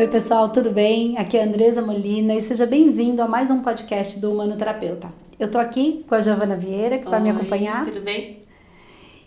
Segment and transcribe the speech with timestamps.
[0.00, 1.18] Oi, pessoal, tudo bem?
[1.18, 5.12] Aqui é a Andresa Molina e seja bem-vindo a mais um podcast do Humano Terapeuta.
[5.38, 7.84] Eu tô aqui com a Giovana Vieira, que Oi, vai me acompanhar.
[7.84, 8.40] Tudo bem?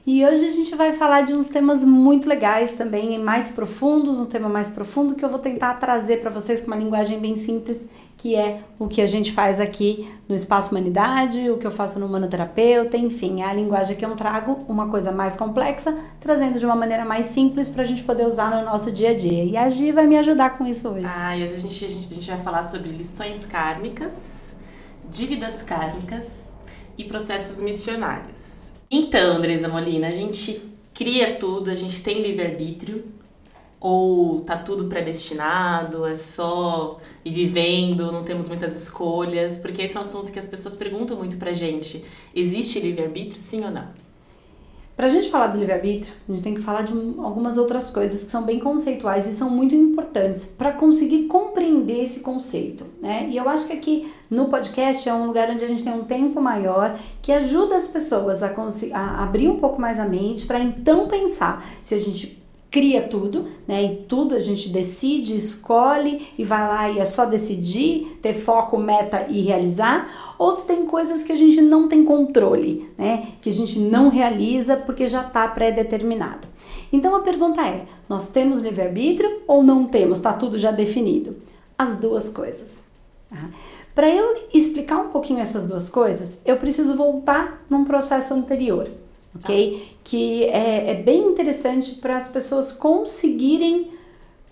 [0.03, 4.25] E hoje a gente vai falar de uns temas muito legais também, mais profundos, um
[4.25, 7.87] tema mais profundo que eu vou tentar trazer para vocês com uma linguagem bem simples,
[8.23, 11.99] que é o que a gente faz aqui no Espaço Humanidade, o que eu faço
[11.99, 16.65] no Humanoterapeuta, enfim, é a linguagem que eu trago, uma coisa mais complexa, trazendo de
[16.65, 19.43] uma maneira mais simples para a gente poder usar no nosso dia a dia.
[19.43, 21.05] E a Gi vai me ajudar com isso hoje.
[21.05, 24.55] Ah, e hoje a gente, a gente, vai falar sobre lições kármicas,
[25.11, 26.53] dívidas kármicas
[26.97, 28.75] e processos missionários.
[28.89, 30.61] Então, Andresa Molina, a gente
[30.93, 33.03] cria tudo, a gente tem livre-arbítrio,
[33.83, 39.97] ou tá tudo predestinado, é só ir vivendo, não temos muitas escolhas, porque esse é
[39.97, 42.01] um assunto que as pessoas perguntam muito pra gente.
[42.33, 43.89] Existe livre-arbítrio, sim ou não?
[44.95, 48.23] Para a gente falar do livre-arbítrio, a gente tem que falar de algumas outras coisas
[48.23, 53.27] que são bem conceituais e são muito importantes para conseguir compreender esse conceito, né?
[53.29, 56.05] E eu acho que aqui no podcast é um lugar onde a gente tem um
[56.05, 58.55] tempo maior que ajuda as pessoas a,
[58.93, 62.42] a abrir um pouco mais a mente para então pensar se a gente
[62.73, 63.83] cria tudo, né?
[63.83, 68.79] E tudo a gente decide, escolhe e vai lá e é só decidir, ter foco,
[68.79, 73.27] meta e realizar, ou se tem coisas que a gente não tem controle, né?
[73.43, 76.47] Que a gente não realiza porque já está pré-determinado.
[76.91, 80.17] Então a pergunta é: nós temos livre-arbítrio ou não temos?
[80.17, 81.37] Está tudo já definido?
[81.77, 82.79] As duas coisas.
[83.29, 83.51] Tá?
[83.93, 88.89] Para eu explicar um pouquinho essas duas coisas, eu preciso voltar num processo anterior
[89.35, 89.97] ok?
[90.03, 93.91] Que é, é bem interessante para as pessoas conseguirem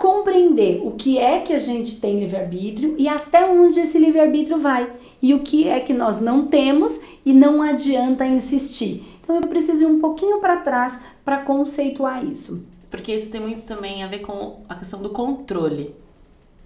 [0.01, 4.91] compreender o que é que a gente tem livre-arbítrio e até onde esse livre-arbítrio vai
[5.21, 9.05] e o que é que nós não temos e não adianta insistir.
[9.21, 12.63] Então eu preciso ir um pouquinho para trás para conceituar isso.
[12.89, 15.95] Porque isso tem muito também a ver com a questão do controle.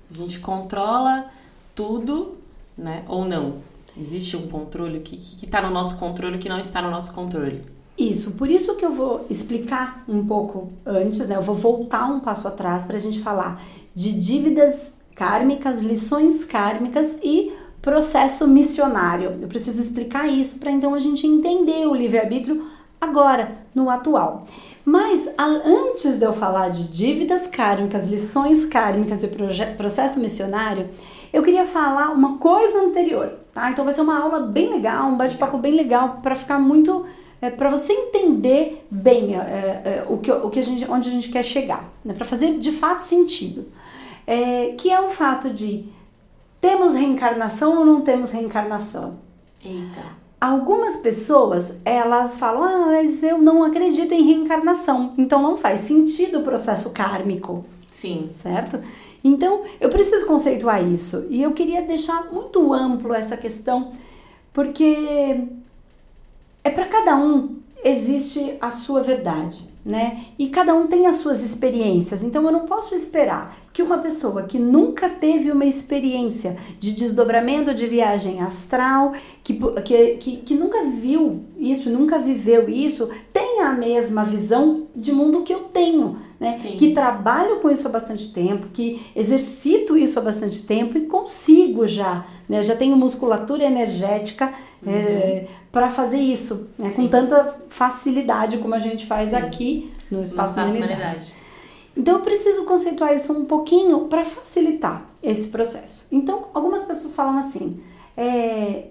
[0.10, 1.30] A gente controla
[1.76, 2.38] tudo,
[2.78, 3.04] né?
[3.08, 3.58] Ou não.
[4.00, 7.64] Existe um controle que está no nosso controle que não está no nosso controle.
[7.98, 11.38] Isso, por isso que eu vou explicar um pouco antes, né?
[11.38, 13.62] Eu vou voltar um passo atrás para a gente falar
[13.94, 19.38] de dívidas kármicas, lições kármicas e processo missionário.
[19.40, 22.66] Eu preciso explicar isso para então a gente entender o livre-arbítrio
[23.00, 24.46] agora, no atual.
[24.84, 29.30] Mas antes de eu falar de dívidas kármicas, lições kármicas e
[29.78, 30.90] processo missionário,
[31.32, 33.70] eu queria falar uma coisa anterior, tá?
[33.72, 37.06] Então vai ser uma aula bem legal, um bate-papo bem legal para ficar muito
[37.42, 41.12] é, para você entender bem é, é, o, que, o que a gente, onde a
[41.12, 42.14] gente quer chegar, né?
[42.14, 43.66] para fazer de fato sentido.
[44.28, 45.86] É, que é o fato de
[46.60, 49.18] temos reencarnação ou não temos reencarnação?
[49.64, 50.02] Eita.
[50.42, 56.40] Algumas pessoas, elas falam, ah, mas eu não acredito em reencarnação, então não faz sentido
[56.40, 57.66] o processo kármico.
[57.90, 58.28] Sim.
[58.28, 58.80] Certo?
[59.24, 61.26] Então, eu preciso conceituar isso.
[61.30, 63.94] E eu queria deixar muito amplo essa questão,
[64.52, 65.48] porque
[66.66, 70.26] é para cada um existe a sua verdade, né?
[70.40, 72.24] E cada um tem as suas experiências.
[72.24, 77.76] Então eu não posso esperar que uma pessoa que nunca teve uma experiência de desdobramento
[77.76, 83.74] de viagem astral, que, que, que, que nunca viu isso, nunca viveu isso, tenha a
[83.74, 86.18] mesma visão de mundo que eu tenho.
[86.40, 86.60] Né?
[86.76, 91.86] Que trabalho com isso há bastante tempo, que exercito isso há bastante tempo e consigo
[91.86, 92.64] já, né?
[92.64, 94.54] Já tenho musculatura energética
[94.86, 94.92] uhum.
[94.92, 96.90] é, para fazer isso, né?
[96.90, 99.36] com tanta facilidade como a gente faz Sim.
[99.36, 100.94] aqui no Espaço, no Humanidade.
[100.94, 101.34] Humanidade.
[101.98, 106.06] Então eu preciso conceituar isso um pouquinho para facilitar esse processo.
[106.10, 107.82] Então, algumas pessoas falam assim,
[108.16, 108.86] é,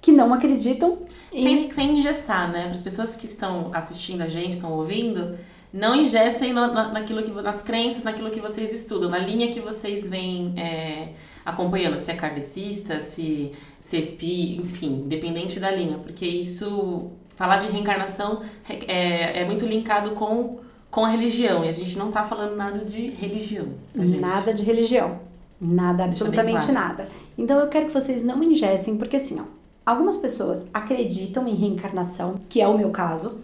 [0.00, 1.00] que não acreditam.
[1.30, 1.74] Sem, e...
[1.74, 2.62] sem engessar, né?
[2.62, 5.36] Para as pessoas que estão assistindo a gente, estão ouvindo,
[5.72, 10.08] não ingessem na, naquilo que, nas crenças, naquilo que vocês estudam, na linha que vocês
[10.08, 11.10] vêm é,
[11.44, 17.58] acompanhando, se é kardecista, se, se é espi, enfim, independente da linha, porque isso, falar
[17.58, 20.58] de reencarnação é, é muito linkado com,
[20.90, 23.66] com a religião, e a gente não está falando nada de religião.
[23.94, 25.20] Tá, nada de religião.
[25.60, 26.88] Nada, absolutamente claro.
[26.88, 27.08] nada.
[27.36, 29.44] Então eu quero que vocês não ingessem, porque assim, ó,
[29.84, 33.40] algumas pessoas acreditam em reencarnação, que é o meu caso,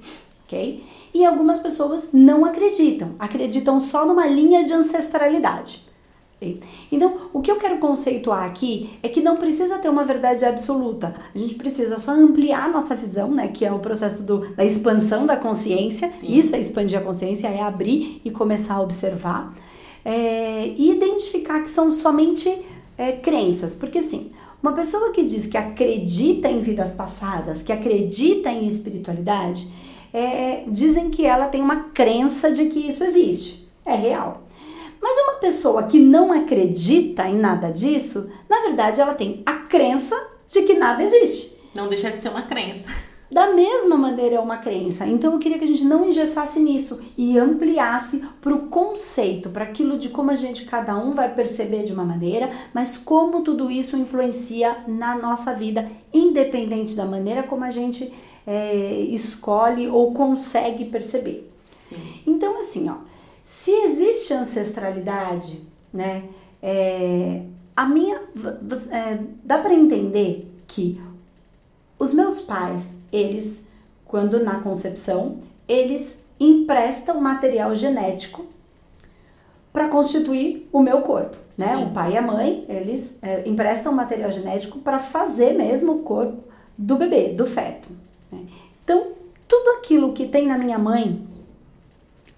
[0.47, 0.83] ok?
[1.13, 5.85] E algumas pessoas não acreditam, acreditam só numa linha de ancestralidade.
[6.93, 11.15] Então, o que eu quero conceituar aqui é que não precisa ter uma verdade absoluta.
[11.35, 13.49] A gente precisa só ampliar a nossa visão, né?
[13.49, 16.09] Que é o processo do, da expansão da consciência.
[16.11, 16.37] Sim.
[16.37, 19.55] Isso é expandir a consciência, é abrir e começar a observar.
[20.05, 22.55] É, e identificar que são somente
[22.99, 23.75] é, crenças.
[23.75, 24.31] Porque, assim,
[24.63, 29.69] uma pessoa que diz que acredita em vidas passadas, que acredita em espiritualidade,
[30.19, 33.69] é, dizem que ela tem uma crença de que isso existe.
[33.85, 34.45] É real.
[35.01, 40.17] Mas uma pessoa que não acredita em nada disso, na verdade ela tem a crença
[40.49, 41.55] de que nada existe.
[41.75, 42.89] Não deixa de ser uma crença.
[43.31, 45.05] Da mesma maneira é uma crença.
[45.07, 49.65] Então eu queria que a gente não engessasse nisso e ampliasse para o conceito, para
[49.65, 53.71] aquilo de como a gente, cada um vai perceber de uma maneira, mas como tudo
[53.71, 58.11] isso influencia na nossa vida, independente da maneira como a gente
[58.47, 61.51] é, escolhe ou consegue perceber.
[61.89, 61.97] Sim.
[62.27, 62.97] Então, assim, ó,
[63.43, 65.63] se existe ancestralidade,
[65.93, 66.25] né,
[66.63, 67.43] é,
[67.75, 68.21] a minha,
[68.91, 71.01] é, dá para entender que
[71.99, 73.67] os meus pais, eles,
[74.05, 75.39] quando na concepção,
[75.69, 78.47] eles emprestam material genético
[79.73, 81.77] para constituir o meu corpo, né?
[81.77, 81.85] Sim.
[81.85, 86.45] O pai e a mãe, eles é, emprestam material genético para fazer mesmo o corpo
[86.77, 87.89] do bebê, do feto.
[88.87, 88.95] Né?
[88.95, 89.07] Então,
[89.49, 91.21] tudo aquilo que tem na minha mãe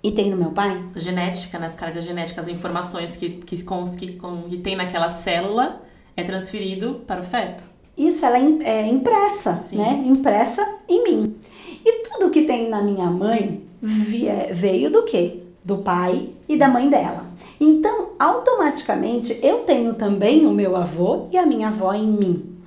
[0.02, 4.18] e tem no meu pai, genética, nas cargas genéticas, as informações que, que, com, que,
[4.48, 5.82] que tem naquela célula
[6.16, 7.64] é transferido para o feto.
[7.96, 9.76] isso ela é im- impressa, Sim.
[9.78, 10.02] né?
[10.06, 11.36] Impressa em mim.
[11.84, 15.40] E tudo que tem na minha mãe veio do quê?
[15.64, 17.26] Do pai e da mãe dela.
[17.60, 22.57] Então, automaticamente, eu tenho também o meu avô e a minha avó em mim.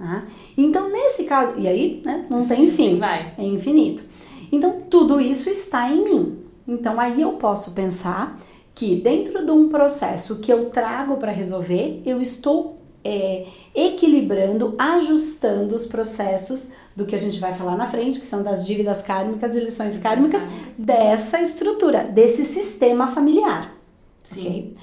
[0.00, 0.24] Tá?
[0.56, 3.34] Então, nesse caso, e aí, né, não tem Sim, fim, vai.
[3.36, 4.02] é infinito.
[4.50, 6.38] Então, tudo isso está em mim.
[6.66, 8.40] Então, aí eu posso pensar
[8.74, 15.74] que dentro de um processo que eu trago para resolver, eu estou é, equilibrando, ajustando
[15.74, 19.54] os processos do que a gente vai falar na frente, que são das dívidas kármicas
[19.54, 20.42] e lições kármicas,
[20.78, 23.74] dessa estrutura, desse sistema familiar.
[24.22, 24.40] Sim.
[24.40, 24.76] ok?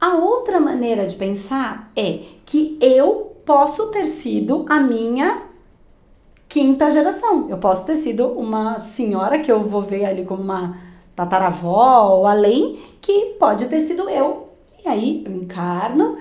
[0.00, 5.42] A outra maneira de pensar é que eu posso ter sido a minha
[6.48, 7.48] quinta geração.
[7.48, 10.76] Eu posso ter sido uma senhora que eu vou ver ali como uma
[11.14, 14.48] tataravó ou além, que pode ter sido eu.
[14.84, 16.18] E aí eu encarno,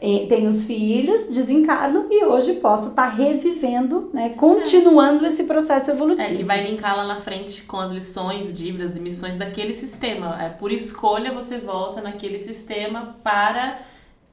[0.00, 5.94] eh, tenho os filhos, desencarno e hoje posso estar revivendo, né, continuando esse processo É,
[5.94, 6.36] evolutivo.
[6.36, 10.36] que vai linkar lá na frente com as lições, dívidas e missões daquele sistema.
[10.42, 13.78] É, por escolha, você volta naquele sistema para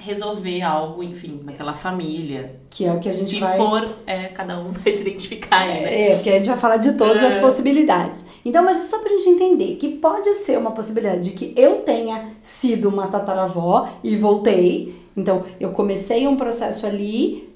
[0.03, 2.59] resolver algo, enfim, naquela família.
[2.69, 5.59] Que é o que a gente Se vai for, é, cada um vai se identificar
[5.61, 6.11] aí, né?
[6.11, 7.41] É, porque a gente vai falar de todas as É.
[7.41, 8.25] possibilidades.
[8.44, 11.81] Então, mas é só pra gente entender que pode ser uma possibilidade de que eu
[11.81, 14.95] tenha sido uma tataravó e voltei.
[15.15, 17.50] Então, eu comecei um processo ali,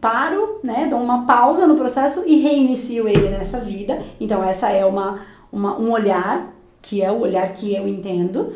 [0.00, 3.98] paro, né, dou uma pausa no processo e reinicio ele nessa vida.
[4.20, 5.20] Então, essa é uma,
[5.52, 8.52] uma, um olhar, que é o olhar que eu entendo.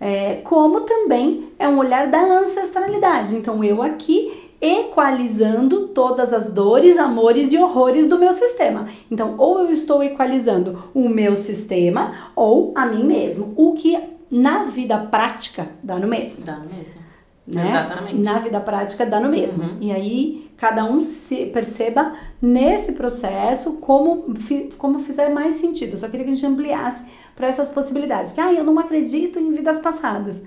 [0.00, 3.36] É, como também é um olhar da ancestralidade.
[3.36, 8.88] Então, eu aqui equalizando todas as dores, amores e horrores do meu sistema.
[9.10, 13.98] Então, ou eu estou equalizando o meu sistema ou a mim mesmo, o que
[14.30, 16.44] na vida prática dá no mesmo.
[16.44, 17.02] Dá mesmo.
[17.46, 17.66] Né?
[17.66, 18.22] Exatamente.
[18.22, 19.62] Na vida prática dá no mesmo.
[19.64, 19.78] Uhum.
[19.80, 22.12] E aí cada um se perceba
[22.42, 24.34] nesse processo como,
[24.76, 25.92] como fizer mais sentido.
[25.92, 27.06] Eu só queria que a gente ampliasse
[27.38, 28.30] para essas possibilidades.
[28.30, 30.42] Porque ah, eu não acredito em vidas passadas.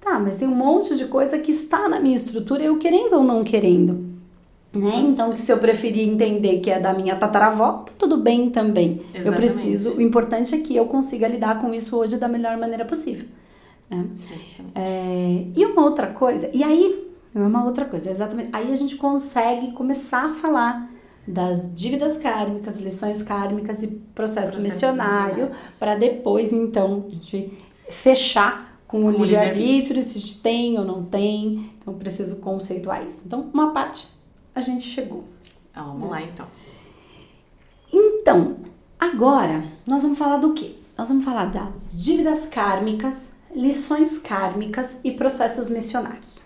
[0.00, 3.24] Tá, mas tem um monte de coisa que está na minha estrutura, eu querendo ou
[3.24, 4.06] não querendo.
[4.72, 5.00] Né?
[5.02, 9.00] Então, se eu preferir entender que é da minha tataravó, tá tudo bem também.
[9.12, 9.52] Eu Exatamente.
[9.52, 13.26] preciso, o importante é que eu consiga lidar com isso hoje da melhor maneira possível.
[13.90, 14.06] Né?
[14.74, 18.50] É, e uma outra coisa, e aí, é uma outra coisa, exatamente.
[18.52, 20.88] Aí a gente consegue começar a falar
[21.26, 27.58] das dívidas kármicas, lições kármicas e processo Processos missionário, para depois, então, a gente
[27.90, 31.70] fechar com o Com o livre-arbítrio, se a gente tem ou não tem.
[31.80, 33.24] Então, preciso conceituar isso.
[33.26, 34.08] Então, uma parte
[34.54, 35.24] a gente chegou.
[35.74, 36.46] Ah, vamos lá, então.
[37.92, 38.56] Então,
[38.98, 40.76] agora nós vamos falar do quê?
[40.96, 46.40] Nós vamos falar das dívidas kármicas, lições kármicas e processos missionários.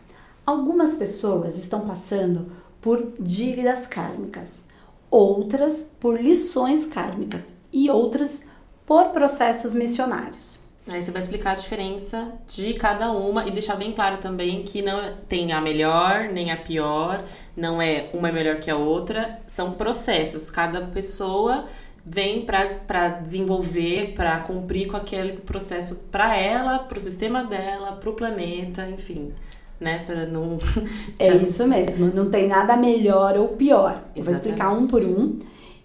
[0.44, 4.66] Algumas pessoas estão passando por dívidas kármicas,
[5.10, 8.48] outras por lições kármicas e outras
[8.86, 10.58] por processos missionários.
[10.90, 14.82] Aí você vai explicar a diferença de cada uma e deixar bem claro também que
[14.82, 17.22] não tem a melhor nem a pior,
[17.56, 20.50] não é uma melhor que a outra, são processos.
[20.50, 21.66] Cada pessoa
[22.04, 28.10] vem para desenvolver, para cumprir com aquele processo para ela, para o sistema dela, para
[28.10, 29.32] o planeta, enfim,
[29.80, 30.04] né?
[30.06, 30.58] Para não.
[31.18, 34.04] É isso mesmo, não tem nada melhor ou pior.
[34.14, 35.38] Eu vou explicar um por um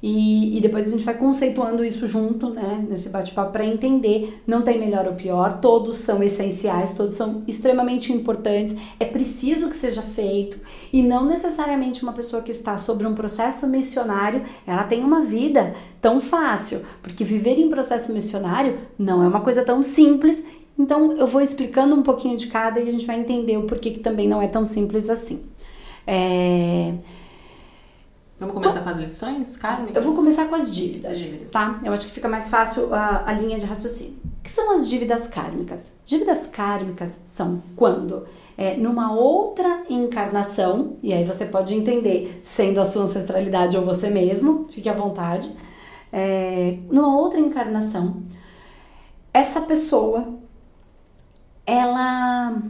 [0.07, 4.41] e, e depois a gente vai conceituando isso junto, né, nesse bate-papo para entender.
[4.45, 8.75] Não tem melhor ou pior, todos são essenciais, todos são extremamente importantes.
[8.99, 10.59] É preciso que seja feito
[10.93, 15.73] e não necessariamente uma pessoa que está sobre um processo missionário, ela tem uma vida
[15.99, 20.45] tão fácil, porque viver em processo missionário não é uma coisa tão simples
[20.77, 23.91] Então eu vou explicando um pouquinho de cada e a gente vai entender o porquê
[23.91, 25.45] que também não é tão simples assim.
[26.05, 26.93] É...
[28.37, 29.95] Vamos começar com as lições kármicas?
[29.95, 31.51] Eu vou começar com as dívidas, Dívidas.
[31.53, 31.79] tá?
[31.83, 34.17] Eu acho que fica mais fácil a, a linha de raciocínio.
[34.39, 35.93] O que são as dívidas kármicas?
[36.05, 38.25] Dívidas kármicas são quando,
[38.57, 44.09] é, numa outra encarnação, e aí você pode entender sendo a sua ancestralidade ou você
[44.09, 45.49] mesmo, fique à vontade,
[46.11, 48.21] é, numa outra encarnação,
[49.33, 50.27] essa pessoa,
[51.65, 52.61] ela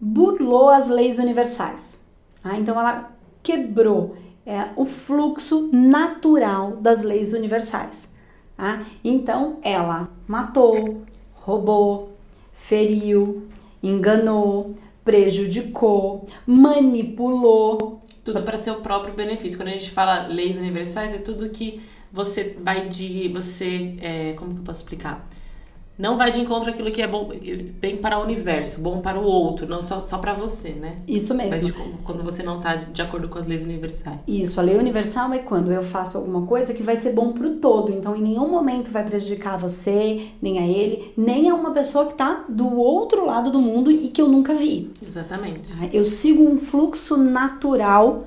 [0.00, 2.00] burlou as leis universais.
[2.42, 2.56] tá?
[2.58, 3.10] Então ela
[3.42, 8.08] quebrou é, o fluxo natural das leis universais.
[8.56, 8.84] tá?
[9.04, 11.02] Então ela matou,
[11.34, 12.16] roubou,
[12.52, 13.48] feriu,
[13.82, 14.74] enganou,
[15.04, 18.02] prejudicou, manipulou.
[18.24, 19.58] Tudo para seu próprio benefício.
[19.58, 21.80] Quando a gente fala leis universais, é tudo que
[22.12, 23.28] você vai de.
[23.28, 23.96] Você.
[24.02, 25.26] é, como que eu posso explicar?
[25.98, 27.28] Não vai de encontro àquilo que é bom,
[27.80, 30.98] bem para o universo, bom para o outro, não só, só para você, né?
[31.08, 31.66] Isso mesmo.
[31.66, 31.72] de,
[32.04, 34.20] quando você não tá de acordo com as leis universais.
[34.28, 37.56] Isso, a lei universal é quando eu faço alguma coisa que vai ser bom pro
[37.56, 37.90] todo.
[37.90, 42.14] Então, em nenhum momento vai prejudicar você, nem a ele, nem a uma pessoa que
[42.14, 44.92] tá do outro lado do mundo e que eu nunca vi.
[45.04, 45.72] Exatamente.
[45.76, 45.88] tá?
[45.92, 48.24] Eu sigo um fluxo natural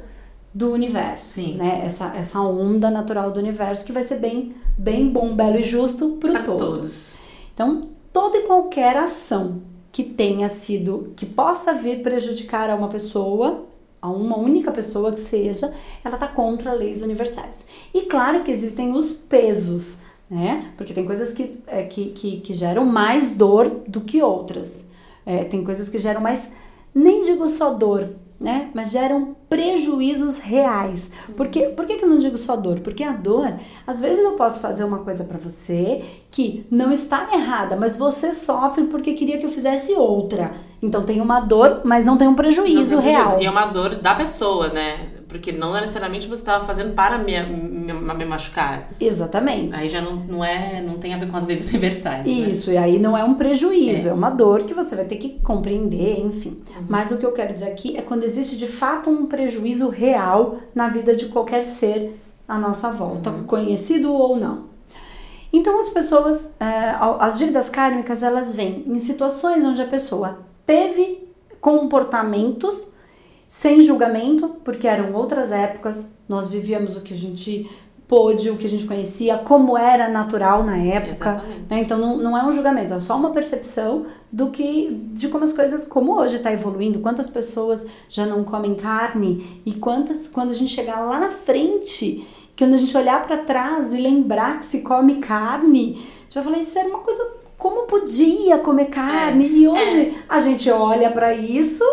[0.53, 1.55] do universo, Sim.
[1.55, 1.81] né?
[1.85, 6.17] Essa, essa onda natural do universo que vai ser bem, bem bom, belo e justo
[6.19, 6.57] Para todo.
[6.57, 7.20] todos.
[7.61, 13.65] Então, toda e qualquer ação que tenha sido, que possa vir prejudicar a uma pessoa,
[14.01, 15.71] a uma única pessoa que seja,
[16.03, 17.67] ela tá contra leis universais.
[17.93, 20.71] E claro que existem os pesos, né?
[20.75, 24.87] Porque tem coisas que, é, que, que, que geram mais dor do que outras.
[25.23, 26.51] É, tem coisas que geram mais,
[26.95, 28.71] nem digo só dor, né?
[28.73, 31.11] Mas geram prejuízos reais.
[31.35, 32.79] Por, que, por que, que eu não digo só dor?
[32.79, 33.53] Porque a dor,
[33.85, 38.31] às vezes eu posso fazer uma coisa pra você que não está errada, mas você
[38.33, 40.53] sofre porque queria que eu fizesse outra.
[40.81, 43.23] Então tem uma dor, mas não tem um prejuízo Não tem real.
[43.23, 43.43] prejuízo.
[43.43, 45.09] E é uma dor da pessoa, né?
[45.27, 48.89] Porque não necessariamente você estava fazendo para me, me, me machucar.
[48.99, 49.79] Exatamente.
[49.79, 52.25] Aí já não, não, é, não tem a ver com as leis universais.
[52.25, 52.31] né?
[52.31, 54.13] Isso, e aí não é um prejuízo, é.
[54.13, 56.57] uma dor que você vai ter que compreender, enfim.
[56.89, 59.40] Mas o que eu quero dizer aqui é quando existe de fato um prejuízo
[59.89, 64.71] real na vida de qualquer ser à nossa volta, conhecido ou não.
[65.53, 71.27] Então as pessoas, é, as dívidas kármicas, elas vêm em situações onde a pessoa teve
[71.59, 72.91] comportamentos
[73.47, 77.69] sem julgamento, porque eram outras épocas, nós vivíamos o que a gente
[78.11, 81.41] pôde, o que a gente conhecia, como era natural na época.
[81.69, 81.79] Né?
[81.79, 85.53] Então não, não é um julgamento, é só uma percepção do que de como as
[85.53, 90.53] coisas, como hoje está evoluindo, quantas pessoas já não comem carne e quantas quando a
[90.53, 94.65] gente chegar lá na frente, que quando a gente olhar para trás e lembrar que
[94.65, 97.25] se come carne, a gente vai falar isso era uma coisa
[97.57, 101.85] como podia comer carne e hoje a gente olha para isso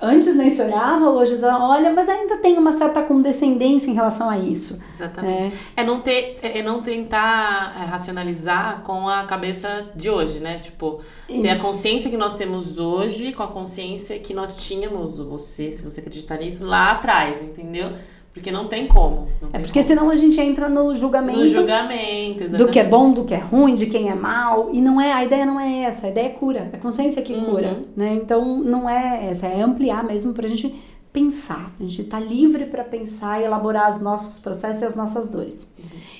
[0.00, 4.28] Antes nem se olhava, hoje já olha, mas ainda tem uma certa condescendência em relação
[4.28, 4.78] a isso.
[4.94, 5.56] Exatamente.
[5.74, 10.58] É, não, ter, é não tentar é, racionalizar com a cabeça de hoje, né?
[10.58, 15.70] Tipo, ter a consciência que nós temos hoje com a consciência que nós tínhamos, você,
[15.70, 17.92] se você acreditar nisso, lá atrás, entendeu?
[18.36, 19.28] Porque não tem como.
[19.40, 19.88] Não É tem porque como.
[19.88, 22.58] senão a gente entra no julgamento, No julgamento, exatamente.
[22.58, 24.68] do que é bom, do que é ruim, de quem é mal.
[24.72, 27.32] E não é, a ideia não é essa, a ideia é cura, é consciência que
[27.32, 27.46] Uhum.
[27.46, 28.12] cura, né?
[28.14, 30.74] Então não é essa, é ampliar mesmo pra gente
[31.14, 35.28] pensar, a gente tá livre para pensar e elaborar os nossos processos e as nossas
[35.30, 35.72] dores.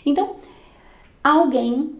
[0.06, 0.36] Então,
[1.22, 1.96] alguém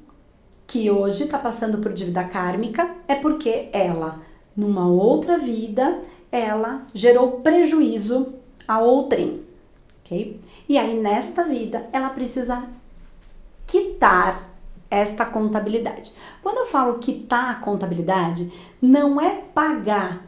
[0.67, 4.23] que hoje tá passando por dívida kármica é porque ela,
[4.57, 5.99] numa outra vida,
[6.33, 8.29] ela gerou prejuízo
[8.67, 9.43] a outrem,
[10.07, 10.41] ok?
[10.69, 12.65] E aí, nesta vida, ela precisa
[13.67, 14.51] quitar
[14.89, 16.13] esta contabilidade.
[16.43, 20.25] Quando eu falo quitar a contabilidade, não é pagar,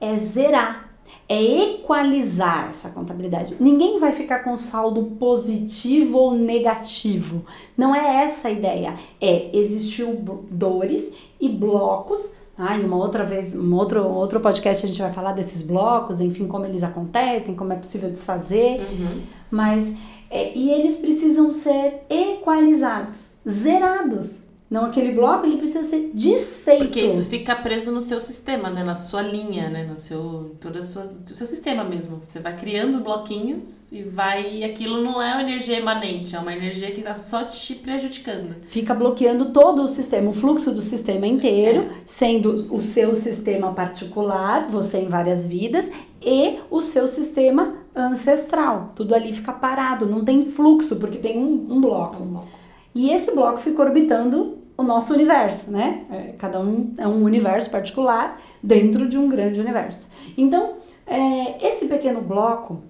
[0.00, 0.90] é zerar,
[1.28, 3.56] é equalizar essa contabilidade.
[3.60, 7.44] Ninguém vai ficar com saldo positivo ou negativo.
[7.76, 8.96] Não é essa a ideia.
[9.20, 12.34] É existir o- dores e blocos.
[12.64, 16.20] Ah, e uma outra vez, um outro, outro podcast a gente vai falar desses blocos,
[16.20, 18.80] enfim, como eles acontecem, como é possível desfazer.
[18.80, 19.20] Uhum.
[19.50, 19.96] Mas
[20.30, 24.41] é, e eles precisam ser equalizados, zerados.
[24.72, 26.84] Não aquele bloco, ele precisa ser desfeito.
[26.84, 28.82] Porque isso fica preso no seu sistema, né?
[28.82, 29.84] Na sua linha, né?
[29.84, 32.22] No seu, toda a sua, do seu sistema mesmo.
[32.24, 34.64] Você vai criando bloquinhos e vai...
[34.64, 38.54] Aquilo não é uma energia emanente, é uma energia que tá só te prejudicando.
[38.62, 44.68] Fica bloqueando todo o sistema, o fluxo do sistema inteiro, sendo o seu sistema particular,
[44.70, 45.92] você em várias vidas,
[46.24, 48.92] e o seu sistema ancestral.
[48.96, 52.46] Tudo ali fica parado, não tem fluxo, porque tem um, um bloco.
[52.94, 56.04] E esse bloco fica orbitando o nosso universo, né?
[56.10, 60.08] É, cada um é um universo particular dentro de um grande universo.
[60.36, 60.74] Então,
[61.06, 62.80] é, esse pequeno bloco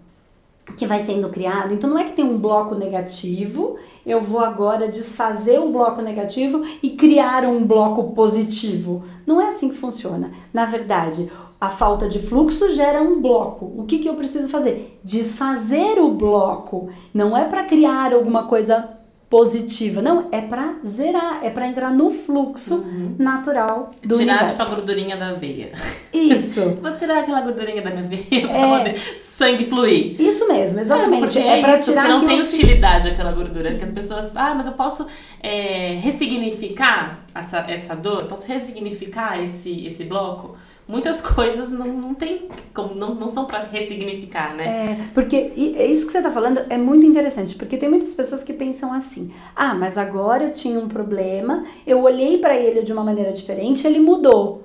[0.77, 1.75] que vai sendo criado.
[1.75, 6.65] Então não é que tem um bloco negativo, eu vou agora desfazer o bloco negativo
[6.83, 9.03] e criar um bloco positivo.
[9.27, 10.31] Não é assim que funciona.
[10.53, 11.31] Na verdade,
[11.61, 13.73] a falta de fluxo gera um bloco.
[13.77, 14.99] O que, que eu preciso fazer?
[15.05, 16.89] Desfazer o bloco.
[17.13, 19.02] Não é para criar alguma coisa
[19.33, 20.03] positiva.
[20.03, 23.17] Não, é para zerar, é para entrar no fluxo uhum.
[23.19, 24.53] natural do tirar, universo.
[24.53, 25.73] Tirar tipo a gordurinha da veia.
[26.13, 26.77] Isso.
[26.83, 28.79] Vou tirar aquela gordurinha da minha veia para é...
[28.79, 30.21] poder sangue fluir.
[30.21, 31.39] Isso mesmo, exatamente.
[31.39, 33.15] É, é para tirar porque não tem utilidade que...
[33.15, 35.09] aquela gordura, porque as pessoas, ah, mas eu posso
[35.43, 40.59] é, ressignificar essa, essa dor, posso ressignificar esse esse bloco
[40.93, 42.43] muitas coisas não, não tem
[42.75, 44.65] como não, não são para ressignificar, né?
[44.65, 48.45] É, porque é isso que você está falando é muito interessante, porque tem muitas pessoas
[48.45, 52.93] que pensam assim: "Ah, mas agora eu tinha um problema, eu olhei para ele de
[52.93, 54.63] uma maneira diferente, ele mudou".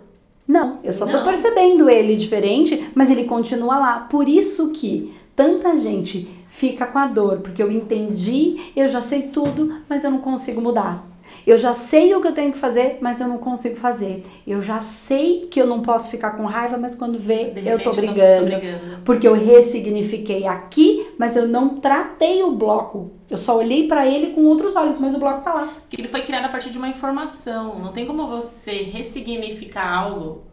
[0.48, 4.00] Não, eu só estou percebendo ele diferente, mas ele continua lá.
[4.00, 9.24] Por isso que tanta gente fica com a dor, porque eu entendi, eu já sei
[9.24, 11.06] tudo, mas eu não consigo mudar.
[11.46, 14.24] Eu já sei o que eu tenho que fazer, mas eu não consigo fazer.
[14.46, 17.92] Eu já sei que eu não posso ficar com raiva, mas quando vê, eu tô
[17.92, 19.02] brigando, eu tô brigando.
[19.04, 23.12] Porque eu ressignifiquei aqui, mas eu não tratei o bloco.
[23.30, 25.68] Eu só olhei para ele com outros olhos, mas o bloco tá lá.
[25.68, 27.80] Porque ele foi criado a partir de uma informação.
[27.80, 30.44] Não tem como você ressignificar algo.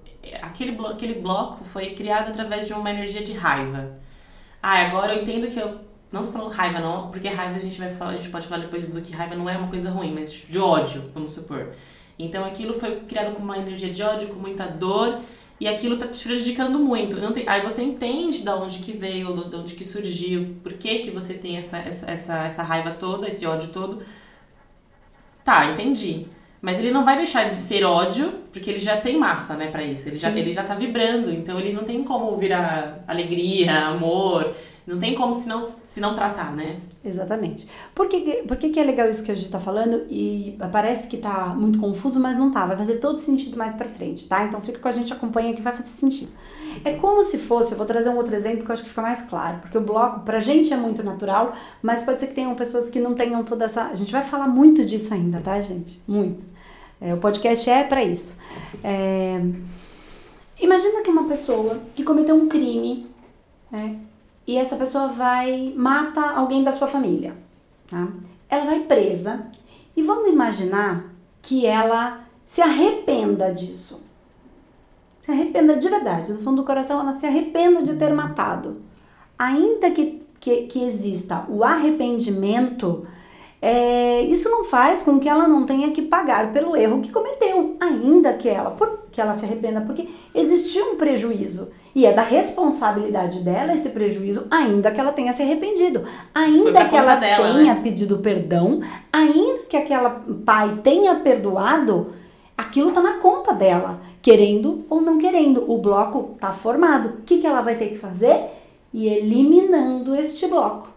[0.42, 3.98] Aquele, blo aquele bloco foi criado através de uma energia de raiva.
[4.62, 5.78] Ah, agora eu entendo que eu
[6.14, 8.62] não tô falando raiva, não, porque raiva a gente vai falar, a gente pode falar
[8.62, 11.72] depois do que raiva não é uma coisa ruim, mas de ódio, vamos supor.
[12.18, 15.18] Então aquilo foi criado com uma energia de ódio, com muita dor,
[15.60, 17.16] e aquilo tá te prejudicando muito.
[17.32, 21.10] Tem, aí você entende de onde que veio, de onde que surgiu, por que que
[21.10, 24.02] você tem essa, essa, essa, essa raiva toda, esse ódio todo.
[25.44, 26.26] Tá, entendi.
[26.62, 29.82] Mas ele não vai deixar de ser ódio, porque ele já tem massa, né, para
[29.82, 30.08] isso.
[30.08, 34.54] Ele já, ele já tá vibrando, então ele não tem como virar alegria, amor.
[34.86, 36.78] Não tem como se não, se não tratar, né?
[37.02, 37.66] Exatamente.
[37.94, 40.04] Por que, por que, que é legal isso que a gente tá falando?
[40.10, 42.66] E parece que tá muito confuso, mas não tá.
[42.66, 44.44] Vai fazer todo sentido mais pra frente, tá?
[44.44, 46.30] Então fica com a gente, acompanha que vai fazer sentido.
[46.84, 49.00] É como se fosse, eu vou trazer um outro exemplo que eu acho que fica
[49.00, 52.54] mais claro, porque o bloco pra gente é muito natural, mas pode ser que tenham
[52.54, 53.84] pessoas que não tenham toda essa.
[53.84, 55.98] A gente vai falar muito disso ainda, tá, gente?
[56.06, 56.44] Muito.
[57.00, 58.36] É, o podcast é para isso.
[58.82, 59.40] É...
[60.60, 63.06] Imagina que uma pessoa que cometeu um crime,
[63.70, 63.98] né?
[64.46, 67.34] E essa pessoa vai mata alguém da sua família,
[67.86, 68.08] tá?
[68.48, 69.46] Ela vai presa
[69.96, 74.02] e vamos imaginar que ela se arrependa disso.
[75.22, 78.82] Se arrependa de verdade, do fundo do coração, ela se arrependa de ter matado.
[79.38, 83.06] Ainda que, que, que exista o arrependimento,
[83.66, 87.78] é, isso não faz com que ela não tenha que pagar pelo erro que cometeu,
[87.80, 91.70] ainda que ela, por, que ela se arrependa, porque existiu um prejuízo.
[91.94, 96.04] E é da responsabilidade dela esse prejuízo, ainda que ela tenha se arrependido.
[96.34, 97.80] Ainda que ela dela, tenha né?
[97.82, 102.12] pedido perdão, ainda que aquela pai tenha perdoado,
[102.58, 105.64] aquilo tá na conta dela, querendo ou não querendo.
[105.72, 107.08] O bloco tá formado.
[107.08, 108.44] O que, que ela vai ter que fazer?
[108.92, 110.93] E eliminando este bloco.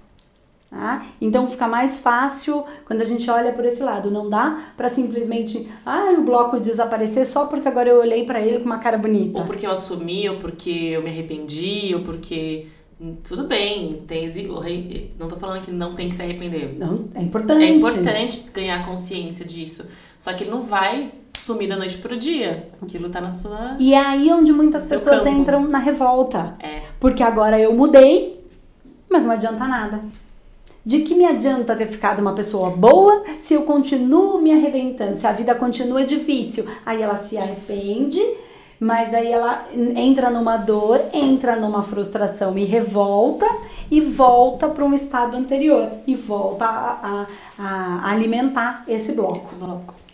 [0.69, 1.05] Tá?
[1.21, 4.11] Então fica mais fácil quando a gente olha por esse lado.
[4.11, 8.59] Não dá para simplesmente, ah, o bloco desaparecer só porque agora eu olhei para ele
[8.59, 9.39] com uma cara bonita.
[9.39, 12.67] Ou porque eu assumi, ou porque eu me arrependi, ou porque
[12.99, 14.27] hum, tudo bem, tem
[15.17, 16.75] não tô falando que não tem que se arrepender.
[16.77, 17.63] Não, é importante.
[17.63, 19.89] É importante ganhar consciência disso.
[20.17, 22.69] Só que não vai sumir da noite pro dia.
[22.81, 25.29] Aquilo tá na sua E é aí onde muitas pessoas campo.
[25.29, 26.57] entram na revolta.
[26.59, 26.81] É.
[26.99, 28.45] Porque agora eu mudei,
[29.09, 30.03] mas não adianta nada.
[30.87, 35.27] De que me adianta ter ficado uma pessoa boa se eu continuo me arrebentando, se
[35.27, 36.65] a vida continua difícil?
[36.85, 38.21] Aí ela se arrepende,
[38.79, 43.45] mas daí ela entra numa dor, entra numa frustração e revolta
[43.91, 47.25] e volta para um estado anterior e volta a,
[47.59, 47.65] a,
[48.05, 49.39] a alimentar esse bloco.
[49.43, 50.06] esse bloco.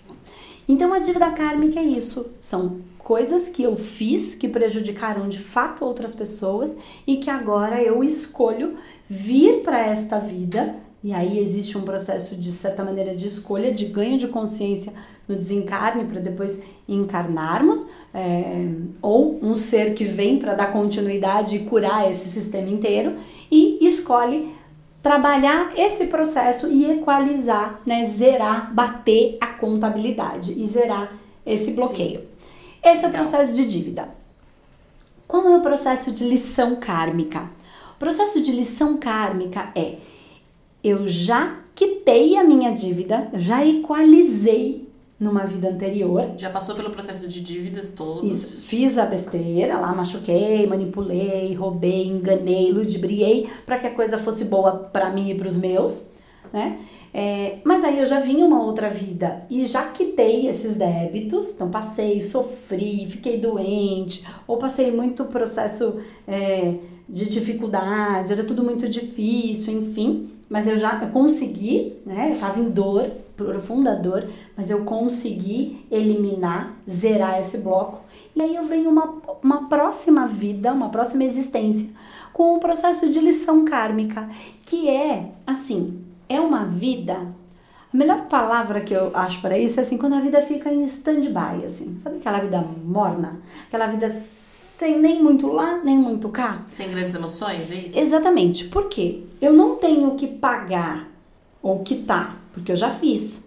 [0.68, 5.84] Então a dívida kármica é isso, são coisas que eu fiz que prejudicaram de fato
[5.84, 8.76] outras pessoas e que agora eu escolho
[9.10, 10.76] vir para esta vida.
[11.04, 14.94] E aí existe um processo de certa maneira de escolha, de ganho de consciência
[15.28, 18.70] no desencarne para depois encarnarmos, é,
[19.02, 23.16] ou um ser que vem para dar continuidade e curar esse sistema inteiro
[23.52, 24.54] e escolhe
[25.04, 31.12] trabalhar esse processo e equalizar, né, zerar, bater a contabilidade e zerar
[31.46, 32.22] esse bloqueio.
[32.22, 32.28] Sim.
[32.86, 34.08] Esse é o processo de dívida.
[35.28, 37.50] Como é o processo de lição kármica?
[37.96, 39.98] O processo de lição kármica é
[40.82, 44.88] eu já quitei a minha dívida, já equalizei
[45.20, 46.32] numa vida anterior.
[46.38, 48.30] Já passou pelo processo de dívidas todos.
[48.30, 54.46] Isso, fiz a besteira lá, machuquei, manipulei, roubei, enganei, ludibriei para que a coisa fosse
[54.46, 56.12] boa para mim e para os meus,
[56.52, 56.80] né?
[57.16, 61.70] É, mas aí eu já vinha uma outra vida e já quitei esses débitos, então
[61.70, 66.74] passei, sofri, fiquei doente, ou passei muito processo é,
[67.08, 70.30] de dificuldade, era tudo muito difícil, enfim.
[70.50, 72.32] Mas eu já eu consegui, né?
[72.34, 78.02] Eu tava em dor, profunda dor, mas eu consegui eliminar, zerar esse bloco.
[78.36, 81.90] E aí eu venho uma, uma próxima vida, uma próxima existência,
[82.32, 84.30] com o um processo de lição kármica,
[84.66, 87.14] que é assim, é uma vida.
[87.94, 90.84] A melhor palavra que eu acho para isso é assim, quando a vida fica em
[90.84, 91.98] stand-by, assim.
[92.00, 93.40] Sabe aquela vida morna?
[93.68, 96.66] Aquela vida sem nem muito lá, nem muito cá.
[96.70, 98.00] Sem grandes emoções, é isso?
[98.00, 98.66] Exatamente.
[98.66, 99.24] Por quê?
[99.40, 101.13] Eu não tenho que pagar
[101.64, 103.42] ou quitar, porque eu já fiz.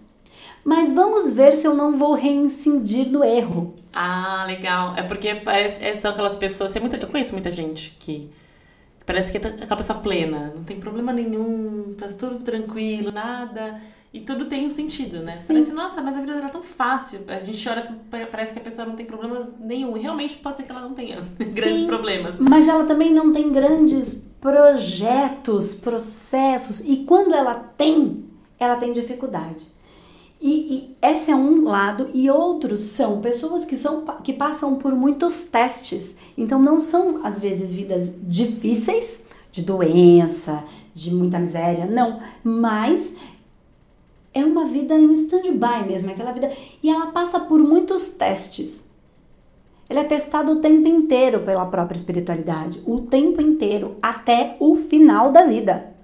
[0.65, 3.75] Mas vamos ver se eu não vou reincidir no erro.
[3.93, 4.97] Ah, legal.
[4.97, 6.73] É porque parece, é, são aquelas pessoas.
[6.73, 8.29] Tem muita, eu conheço muita gente que
[9.07, 13.81] parece que é aquela pessoa plena, não tem problema nenhum, tá tudo tranquilo, nada.
[14.17, 15.37] E tudo tem um sentido, né?
[15.37, 15.45] Sim.
[15.49, 17.21] Parece, nossa, mas a vida dela é tão fácil.
[17.29, 17.87] A gente olha,
[18.31, 19.95] parece que a pessoa não tem problemas nenhum.
[19.95, 22.41] E realmente pode ser que ela não tenha grandes Sim, problemas.
[22.41, 26.81] Mas ela também não tem grandes projetos, processos.
[26.81, 28.25] E quando ela tem,
[28.59, 29.67] ela tem dificuldade.
[30.41, 34.95] E, e esse é um lado, e outros são pessoas que, são, que passam por
[34.95, 36.17] muitos testes.
[36.39, 39.21] Então, não são, às vezes, vidas difíceis,
[39.53, 42.21] de doença, de muita miséria, não.
[42.43, 43.15] Mas
[44.37, 46.53] é uma vida em stand-by mesmo, aquela vida.
[46.83, 48.87] E ela passa por muitos testes.
[49.89, 55.31] Ele é testado o tempo inteiro pela própria espiritualidade, o tempo inteiro, até o final
[55.31, 55.96] da vida.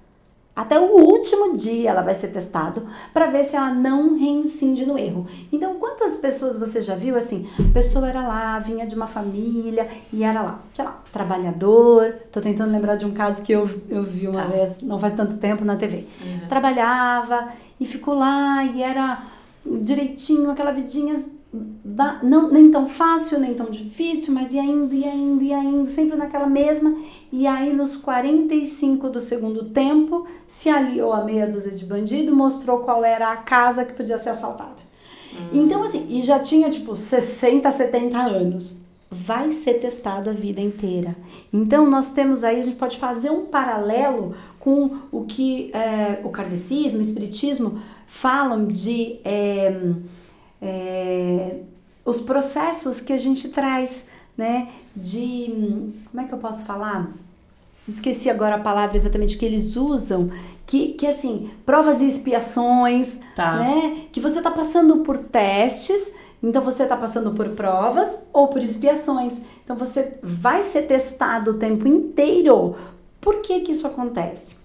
[0.55, 4.97] Até o último dia ela vai ser testado para ver se ela não reincide no
[4.97, 5.25] erro.
[5.51, 7.47] Então, quantas pessoas você já viu assim?
[7.59, 12.13] A pessoa era lá, vinha de uma família e era lá, sei lá, trabalhador.
[12.31, 14.47] Tô tentando lembrar de um caso que eu, eu vi uma tá.
[14.47, 16.05] vez, não faz tanto tempo, na TV.
[16.21, 16.47] Uhum.
[16.47, 17.47] Trabalhava
[17.79, 19.23] e ficou lá e era
[19.65, 21.15] direitinho, aquela vidinha
[22.23, 26.17] não, nem tão fácil, nem tão difícil, mas ia indo, ia indo, ia indo, sempre
[26.17, 26.97] naquela mesma.
[27.31, 32.79] E aí, nos 45 do segundo tempo, se aliou a meia dúzia de bandido, mostrou
[32.79, 34.81] qual era a casa que podia ser assaltada.
[35.31, 35.49] Hum.
[35.53, 38.81] Então, assim, e já tinha tipo 60, 70 anos.
[39.11, 41.15] Vai ser testado a vida inteira.
[41.53, 46.29] Então, nós temos aí, a gente pode fazer um paralelo com o que é, o
[46.29, 49.19] kardecismo, o espiritismo falam de.
[49.23, 49.93] É,
[50.63, 51.57] é,
[52.05, 54.05] os processos que a gente traz,
[54.37, 54.69] né?
[54.95, 55.91] De.
[56.09, 57.11] Como é que eu posso falar?
[57.87, 60.31] Esqueci agora a palavra exatamente que eles usam,
[60.65, 63.57] que, que assim, provas e expiações, tá.
[63.57, 64.05] né?
[64.09, 69.41] Que você tá passando por testes, então você tá passando por provas ou por expiações.
[69.65, 72.75] Então você vai ser testado o tempo inteiro.
[73.19, 74.62] Por que que isso acontece?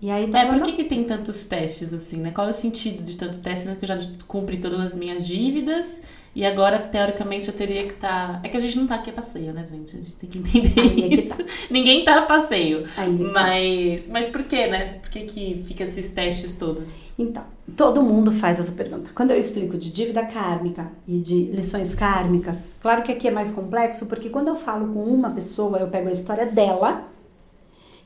[0.00, 2.30] E aí tá é, por que, que tem tantos testes assim, né?
[2.30, 3.76] Qual é o sentido de tantos testes, né?
[3.78, 6.02] Que eu já cumpri todas as minhas dívidas
[6.34, 8.32] e agora, teoricamente, eu teria que estar.
[8.32, 8.40] Tá...
[8.42, 9.94] É que a gente não tá aqui a passeio, né, gente?
[9.94, 11.34] A gente tem que entender aí isso.
[11.34, 11.52] É que tá.
[11.70, 12.84] Ninguém tá a passeio.
[12.96, 13.32] Aí é tá.
[13.32, 14.98] mas, mas por que, né?
[15.00, 17.12] Por que, que fica esses testes todos?
[17.16, 17.44] Então,
[17.76, 19.12] todo mundo faz essa pergunta.
[19.14, 23.52] Quando eu explico de dívida kármica e de lições kármicas, claro que aqui é mais
[23.52, 27.13] complexo, porque quando eu falo com uma pessoa, eu pego a história dela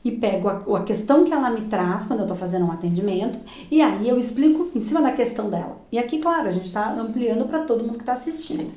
[0.03, 3.37] e pego a, a, questão que ela me traz quando eu estou fazendo um atendimento
[3.69, 5.77] e aí eu explico em cima da questão dela.
[5.91, 8.71] E aqui, claro, a gente está ampliando para todo mundo que está assistindo.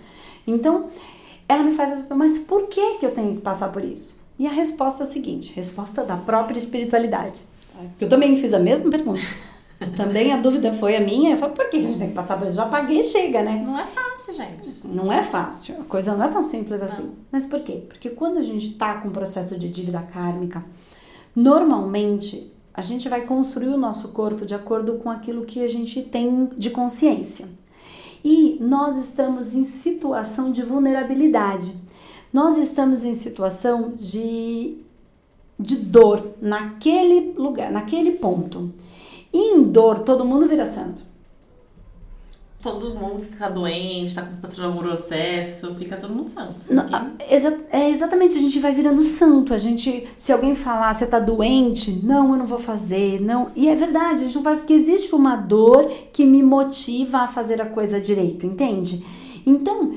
[0.46, 0.86] Então,
[1.48, 4.20] ela me faz essa mas por que, que eu tenho que passar por isso?
[4.38, 7.40] E a resposta é a seguinte: resposta da própria espiritualidade.
[8.00, 9.20] Eu também fiz a mesma pergunta.
[9.96, 11.32] Também a dúvida foi a minha.
[11.32, 12.56] Eu falei, por que a gente tem que passar por isso?
[12.56, 13.62] Já paguei e chega, né?
[13.64, 14.86] Não é fácil, gente.
[14.86, 15.80] Não é fácil.
[15.80, 17.12] A coisa não é tão simples assim.
[17.30, 17.82] Mas por quê?
[17.88, 20.64] Porque quando a gente está com um processo de dívida kármica,
[21.34, 26.02] Normalmente, a gente vai construir o nosso corpo de acordo com aquilo que a gente
[26.02, 27.48] tem de consciência.
[28.24, 31.74] E nós estamos em situação de vulnerabilidade.
[32.32, 34.78] Nós estamos em situação de,
[35.58, 38.72] de dor naquele lugar, naquele ponto.
[39.32, 41.11] E em dor, todo mundo vira santo
[42.62, 46.54] todo mundo fica doente, está passando algum processo, fica todo mundo santo.
[46.70, 46.84] Não,
[47.28, 49.52] exa é exatamente, a gente vai virando santo.
[49.52, 53.50] A gente, se alguém falar, você tá doente, não, eu não vou fazer, não.
[53.56, 57.26] E é verdade, a gente não faz porque existe uma dor que me motiva a
[57.26, 59.04] fazer a coisa direito, entende?
[59.44, 59.94] Então,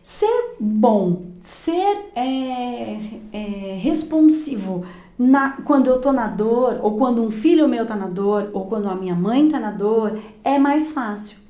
[0.00, 2.98] ser bom, ser é,
[3.32, 4.84] é, responsivo
[5.18, 8.66] na, quando eu tô na dor, ou quando um filho meu tá na dor, ou
[8.66, 11.45] quando a minha mãe tá na dor, é mais fácil.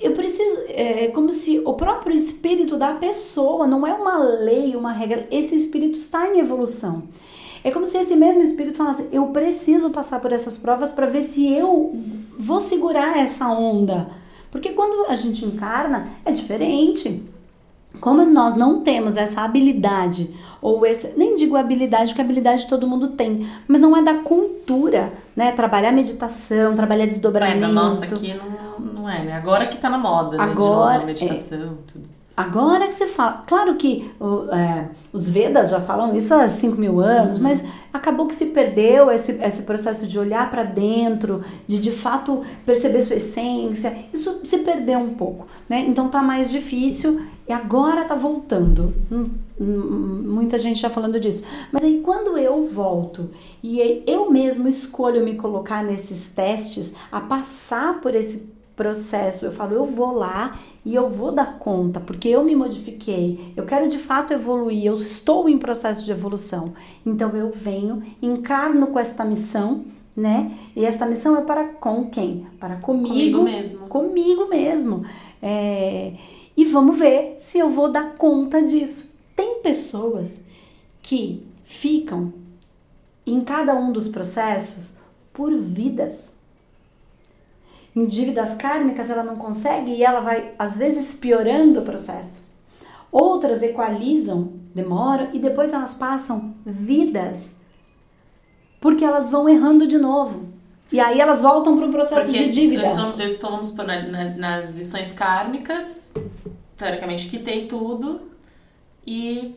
[0.00, 0.64] Eu preciso.
[0.68, 5.26] É como se o próprio espírito da pessoa não é uma lei, uma regra.
[5.30, 7.02] Esse espírito está em evolução.
[7.62, 11.22] É como se esse mesmo espírito falasse: eu preciso passar por essas provas para ver
[11.22, 11.94] se eu
[12.38, 14.08] vou segurar essa onda.
[14.50, 17.22] Porque quando a gente encarna, é diferente.
[18.00, 23.08] Como nós não temos essa habilidade, ou esse, nem digo habilidade, porque habilidade todo mundo
[23.08, 25.50] tem, mas não é da cultura, né?
[25.52, 27.64] Trabalhar meditação, trabalhar desdobramento.
[27.64, 28.69] É, da nossa aqui não,
[29.00, 29.32] não é, né?
[29.32, 30.42] Agora que tá na moda, né?
[30.42, 31.92] Agora, De meditação, é.
[31.92, 32.20] tudo.
[32.36, 34.10] Agora que você fala, claro que
[34.50, 37.42] é, os Vedas já falam isso há 5 mil anos, uhum.
[37.42, 42.42] mas acabou que se perdeu esse, esse processo de olhar para dentro, de de fato
[42.64, 43.94] perceber sua essência.
[44.10, 45.84] Isso se perdeu um pouco, né?
[45.86, 48.94] Então tá mais difícil e agora tá voltando.
[49.12, 49.26] Hum,
[49.60, 51.42] hum, muita gente já falando disso.
[51.70, 53.28] Mas aí quando eu volto
[53.62, 59.44] e eu mesmo escolho me colocar nesses testes, a passar por esse processo.
[59.44, 63.66] Eu falo, eu vou lá e eu vou dar conta, porque eu me modifiquei, eu
[63.66, 66.72] quero de fato evoluir, eu estou em processo de evolução.
[67.04, 69.84] Então eu venho, encarno com esta missão,
[70.16, 70.52] né?
[70.74, 72.46] E esta missão é para com quem?
[72.58, 73.86] Para comigo, comigo mesmo.
[73.88, 75.04] Comigo mesmo.
[75.42, 76.14] É,
[76.56, 79.10] e vamos ver se eu vou dar conta disso.
[79.36, 80.40] Tem pessoas
[81.02, 82.32] que ficam
[83.26, 84.94] em cada um dos processos
[85.34, 86.39] por vidas
[87.94, 92.48] em dívidas kármicas ela não consegue e ela vai às vezes piorando o processo.
[93.10, 97.54] Outras equalizam, demoram e depois elas passam vidas
[98.80, 100.48] porque elas vão errando de novo.
[100.92, 102.82] E aí elas voltam para o processo porque de dívida.
[103.18, 106.12] Eu estou, vamos por, nas lições kármicas,
[106.76, 108.22] teoricamente quitei tudo
[109.06, 109.54] e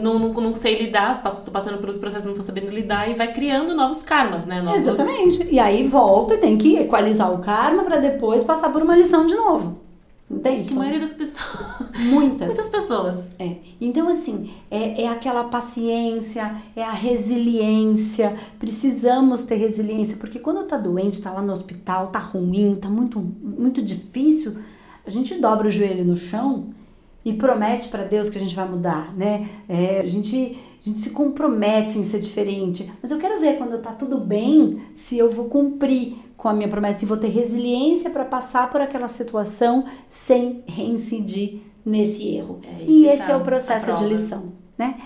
[0.00, 3.32] não, não, não sei lidar, estou passando pelos processos, não estou sabendo lidar e vai
[3.32, 4.62] criando novos karmas, né?
[4.62, 4.80] Novos...
[4.80, 5.48] Exatamente.
[5.50, 9.26] E aí volta e tem que equalizar o karma para depois passar por uma lição
[9.26, 9.84] de novo.
[10.30, 10.60] Entende?
[10.60, 11.58] Acho que a maioria das pessoas.
[11.98, 12.48] Muitas.
[12.48, 13.34] Muitas pessoas.
[13.38, 13.56] É.
[13.80, 18.34] Então, assim, é, é aquela paciência, é a resiliência.
[18.58, 23.20] Precisamos ter resiliência, porque quando tá doente, tá lá no hospital, tá ruim, tá muito,
[23.20, 24.56] muito difícil,
[25.06, 26.68] a gente dobra o joelho no chão
[27.24, 29.48] e promete para Deus que a gente vai mudar, né?
[29.68, 32.90] É, a, gente, a gente se compromete em ser diferente.
[33.00, 36.68] Mas eu quero ver quando tá tudo bem se eu vou cumprir com a minha
[36.68, 42.60] promessa e vou ter resiliência para passar por aquela situação sem reincidir nesse erro.
[42.62, 45.00] É, e esse tá é o processo de lição, né?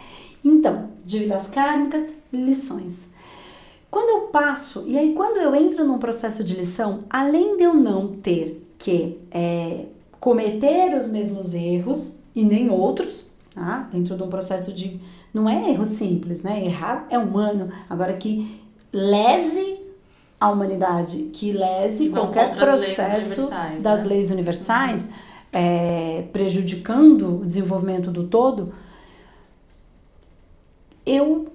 [0.45, 3.09] Então, dívidas kármicas, lições.
[3.91, 7.75] Quando eu passo, e aí quando eu entro num processo de lição, além de eu
[7.75, 9.87] não ter que é,
[10.21, 13.89] cometer os mesmos erros e nem outros, tá?
[13.93, 15.01] Dentro de um processo de.
[15.33, 16.65] Não é erro simples, né?
[16.65, 17.69] Errar é humano.
[17.89, 18.61] Agora que
[18.93, 19.79] lese
[20.41, 24.09] a humanidade, que lese qualquer processo leis das né?
[24.09, 25.11] leis universais, uhum.
[25.53, 28.73] é, prejudicando o desenvolvimento do todo,
[31.05, 31.49] eu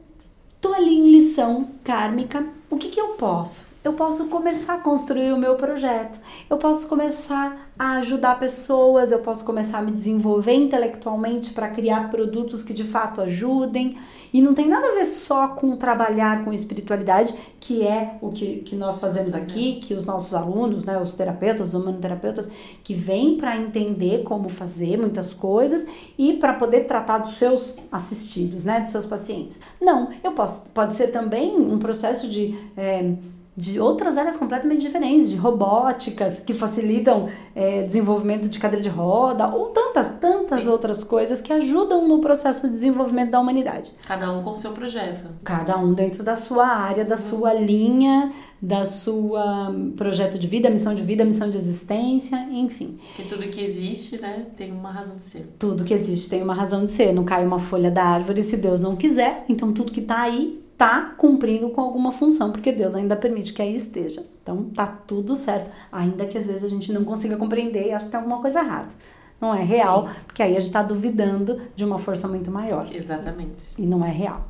[0.59, 2.45] tô ali em lição kármica.
[2.69, 3.72] O que, que eu posso?
[3.83, 6.17] Eu posso começar a construir o meu projeto.
[6.49, 12.09] Eu posso começar a ajudar pessoas, eu posso começar a me desenvolver intelectualmente para criar
[12.09, 13.97] produtos que de fato ajudem.
[14.31, 18.61] E não tem nada a ver só com trabalhar com espiritualidade, que é o que,
[18.61, 22.49] que nós fazemos aqui, que os nossos alunos, né, os terapeutas, os humanoterapeutas,
[22.85, 25.85] que vêm para entender como fazer muitas coisas
[26.17, 29.59] e para poder tratar dos seus assistidos, né, dos seus pacientes.
[29.81, 32.57] Não, eu posso, pode ser também um processo de.
[32.77, 33.11] É,
[33.55, 39.47] de outras áreas completamente diferentes, de robóticas que facilitam é, desenvolvimento de cadeira de roda,
[39.47, 40.69] ou tantas, tantas Sim.
[40.69, 43.91] outras coisas que ajudam no processo de desenvolvimento da humanidade.
[44.07, 45.25] Cada um com o seu projeto.
[45.43, 50.95] Cada um dentro da sua área, da sua linha, da sua projeto de vida, missão
[50.95, 52.97] de vida, missão de existência, enfim.
[53.15, 55.55] Que tudo que existe, né, tem uma razão de ser.
[55.59, 57.13] Tudo que existe tem uma razão de ser.
[57.13, 59.45] Não cai uma folha da árvore se Deus não quiser.
[59.47, 63.61] Então tudo que está aí tá cumprindo com alguma função, porque Deus ainda permite que
[63.61, 64.25] aí esteja.
[64.41, 68.05] Então tá tudo certo, ainda que às vezes a gente não consiga compreender e acha
[68.05, 68.89] que tem alguma coisa errada.
[69.39, 70.13] Não é real, Sim.
[70.25, 72.89] porque aí a gente está duvidando de uma força muito maior.
[72.93, 73.73] Exatamente.
[73.77, 74.43] E não é real.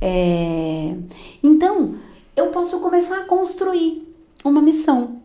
[0.00, 0.94] É...
[1.42, 1.94] Então,
[2.34, 4.08] eu posso começar a construir
[4.42, 5.20] uma missão.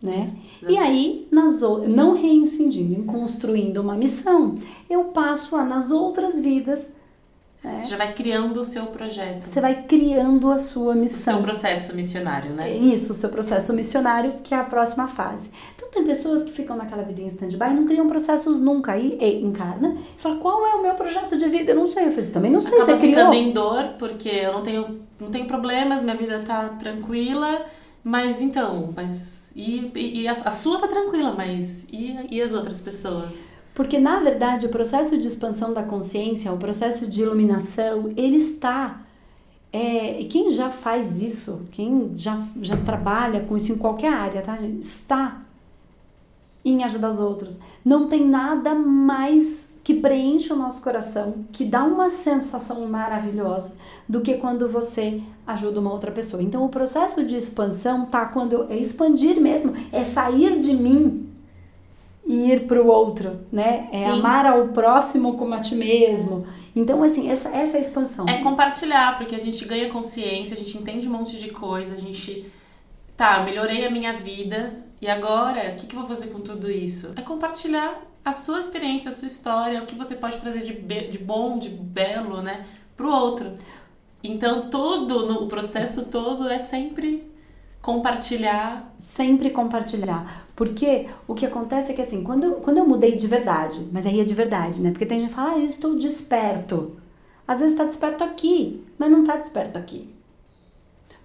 [0.00, 0.26] Né?
[0.68, 4.54] E aí, nas, não reincidindo em construindo uma missão,
[4.90, 6.92] eu passo a, nas outras vidas,
[7.64, 7.74] é.
[7.74, 9.46] Você já vai criando o seu projeto.
[9.46, 11.34] Você vai criando a sua missão.
[11.34, 12.74] O seu processo missionário, né?
[12.74, 15.48] Isso, o seu processo missionário, que é a próxima fase.
[15.76, 18.92] Então, tem pessoas que ficam naquela vida em stand-by e não criam processos nunca.
[18.92, 21.70] Aí encarna e fala, qual é o meu projeto de vida?
[21.70, 22.06] Eu não sei.
[22.06, 22.80] Eu falei, também não sei.
[22.80, 23.14] Acaba você criou.
[23.14, 27.64] ficando em dor, porque eu não tenho, não tenho problemas, minha vida tá tranquila.
[28.02, 32.52] Mas então, mas E, e, e a, a, sua tá tranquila, mas e, e as
[32.52, 33.51] outras pessoas?
[33.74, 39.00] Porque, na verdade, o processo de expansão da consciência, o processo de iluminação, ele está.
[39.72, 44.42] É, e quem já faz isso, quem já, já trabalha com isso em qualquer área,
[44.42, 44.60] tá?
[44.60, 45.42] Está
[46.62, 47.58] em ajudar os outros.
[47.82, 53.76] Não tem nada mais que preenche o nosso coração, que dá uma sensação maravilhosa
[54.08, 56.42] do que quando você ajuda uma outra pessoa.
[56.42, 61.31] Então o processo de expansão tá quando é expandir mesmo, é sair de mim
[62.32, 63.90] e ir para o outro, né?
[63.92, 64.06] É Sim.
[64.06, 66.46] amar ao próximo como a ti mesmo.
[66.74, 68.26] Então, assim, essa, essa é a expansão.
[68.26, 71.96] É compartilhar, porque a gente ganha consciência, a gente entende um monte de coisa, a
[71.96, 72.50] gente.
[73.14, 76.70] Tá, melhorei a minha vida, e agora, o que, que eu vou fazer com tudo
[76.70, 77.12] isso?
[77.16, 81.18] É compartilhar a sua experiência, a sua história, o que você pode trazer de, de
[81.18, 82.64] bom, de belo, né,
[82.96, 83.54] pro outro.
[84.24, 87.30] Então, todo no, o processo todo é sempre
[87.82, 88.94] compartilhar.
[88.98, 90.46] Sempre compartilhar.
[90.54, 94.20] Porque o que acontece é que, assim, quando, quando eu mudei de verdade, mas aí
[94.20, 94.90] é de verdade, né?
[94.90, 96.92] Porque tem gente que fala, ah, eu estou desperto.
[97.46, 100.08] Às vezes está desperto aqui, mas não está desperto aqui.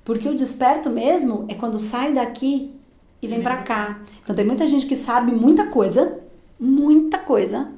[0.04, 2.74] Porque o desperto mesmo é quando sai daqui
[3.22, 4.00] e vem para cá.
[4.24, 6.20] Então tem muita gente que sabe muita coisa,
[6.60, 7.70] muita coisa,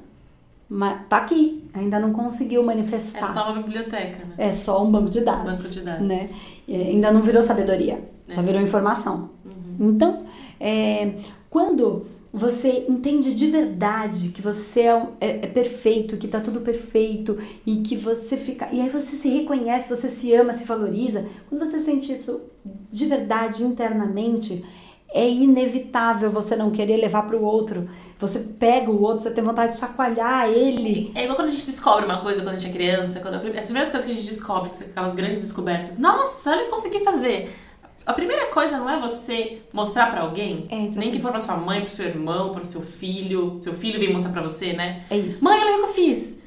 [0.68, 3.18] mas tá aqui, ainda não conseguiu manifestar.
[3.18, 4.34] É só uma biblioteca, né?
[4.38, 5.62] É só um banco de dados.
[5.62, 6.06] Banco de dados.
[6.06, 6.30] Né?
[6.68, 8.32] E ainda não virou sabedoria, é.
[8.32, 9.30] só virou informação.
[9.44, 9.90] Uhum.
[9.90, 10.24] Então,
[10.60, 11.14] é,
[11.50, 17.36] quando você entende de verdade que você é, é, é, perfeito, que tá tudo perfeito
[17.66, 18.68] e que você fica.
[18.72, 21.26] E aí você se reconhece, você se ama, se valoriza.
[21.48, 24.64] Quando você sente isso de verdade internamente,
[25.12, 27.90] é inevitável você não querer levar para o outro.
[28.16, 31.10] Você pega o outro, você tem vontade de chacoalhar ele.
[31.16, 33.64] É igual quando a gente descobre uma coisa quando a gente é criança, quando as
[33.64, 35.98] primeiras coisas que a gente descobre, que são aquelas grandes descobertas.
[35.98, 37.50] Nossa, olha o que eu consegui fazer.
[38.10, 41.56] A primeira coisa não é você mostrar para alguém, é nem que for para sua
[41.56, 43.56] mãe, para seu irmão, para seu filho.
[43.60, 45.04] Seu filho vem mostrar para você, né?
[45.08, 45.44] É isso.
[45.44, 46.42] Mãe, olha o que eu fiz.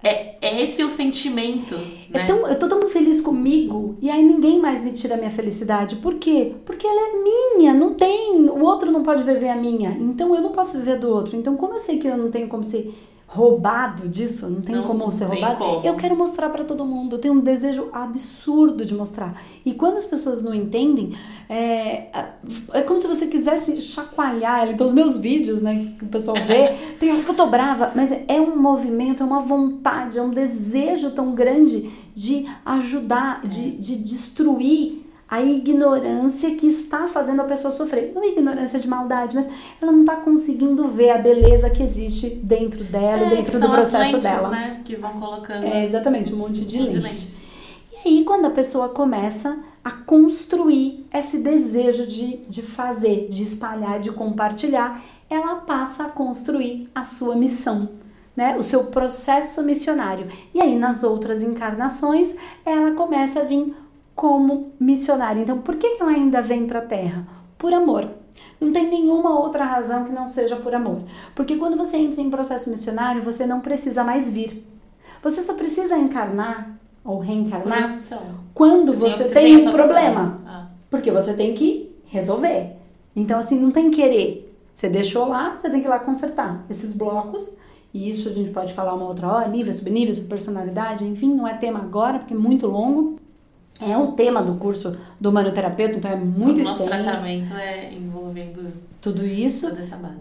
[0.00, 1.74] É, é esse o sentimento.
[2.14, 2.26] É né?
[2.26, 5.96] tão, eu tô tão feliz comigo e aí ninguém mais me tira a minha felicidade.
[5.96, 6.52] Por quê?
[6.64, 8.48] Porque ela é minha, não tem.
[8.48, 9.90] O outro não pode viver a minha.
[9.90, 11.36] Então eu não posso viver do outro.
[11.36, 12.94] Então, como eu sei que eu não tenho como ser
[13.28, 15.58] roubado disso, não tem não, como ser roubado.
[15.58, 15.86] Como.
[15.86, 19.42] Eu quero mostrar para todo mundo, eu tenho um desejo absurdo de mostrar.
[19.64, 21.12] E quando as pessoas não entendem,
[21.48, 22.06] é,
[22.72, 24.70] é como se você quisesse chacoalhar.
[24.70, 27.90] Então, os meus vídeos, né, que o pessoal vê, tem hora que eu tô brava,
[27.96, 33.72] mas é um movimento, é uma vontade, é um desejo tão grande de ajudar, de,
[33.72, 38.12] de destruir a ignorância que está fazendo a pessoa sofrer.
[38.14, 39.48] Não é ignorância de maldade, mas
[39.80, 44.12] ela não está conseguindo ver a beleza que existe dentro dela, é, dentro do processo
[44.12, 44.50] lentes, dela.
[44.50, 44.80] Né?
[44.84, 45.64] Que vão colocando.
[45.64, 46.92] É, exatamente, um monte de, um lente.
[46.92, 47.36] de lente.
[48.04, 53.98] E aí, quando a pessoa começa a construir esse desejo de, de fazer, de espalhar,
[53.98, 57.88] de compartilhar, ela passa a construir a sua missão.
[58.36, 60.30] Né, o seu processo missionário.
[60.52, 62.34] E aí, nas outras encarnações,
[62.66, 63.74] ela começa a vir
[64.16, 65.42] como missionária.
[65.42, 67.28] Então, por que ela ainda vem para a Terra?
[67.58, 68.08] Por amor.
[68.58, 71.02] Não tem nenhuma outra razão que não seja por amor.
[71.34, 74.66] Porque quando você entra em processo missionário, você não precisa mais vir.
[75.22, 77.90] Você só precisa encarnar ou reencarnar
[78.54, 80.40] quando você, você, tem, tem um problema.
[80.46, 80.66] Ah.
[80.90, 82.72] Porque você tem que resolver.
[83.14, 84.54] Então, assim, não tem querer.
[84.74, 87.52] Você deixou lá, você tem que ir lá consertar esses blocos.
[87.92, 91.54] E isso a gente pode falar uma outra hora, nível, subnível, personalidade, enfim, não é
[91.54, 93.18] tema agora, porque é muito longo.
[93.80, 96.82] É o tema do curso do manoterapeuta, então é muito extenso.
[96.82, 99.70] O nosso tratamento é envolvendo tudo isso,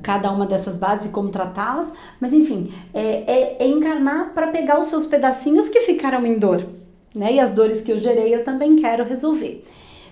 [0.04, 1.94] cada uma dessas bases e como tratá-las.
[2.20, 6.66] Mas enfim, é, é, é encarnar para pegar os seus pedacinhos que ficaram em dor,
[7.14, 7.34] né?
[7.34, 9.64] E as dores que eu gerei eu também quero resolver.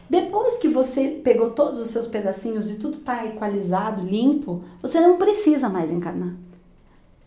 [0.09, 5.17] Depois que você pegou todos os seus pedacinhos e tudo está equalizado, limpo, você não
[5.17, 6.33] precisa mais encarnar.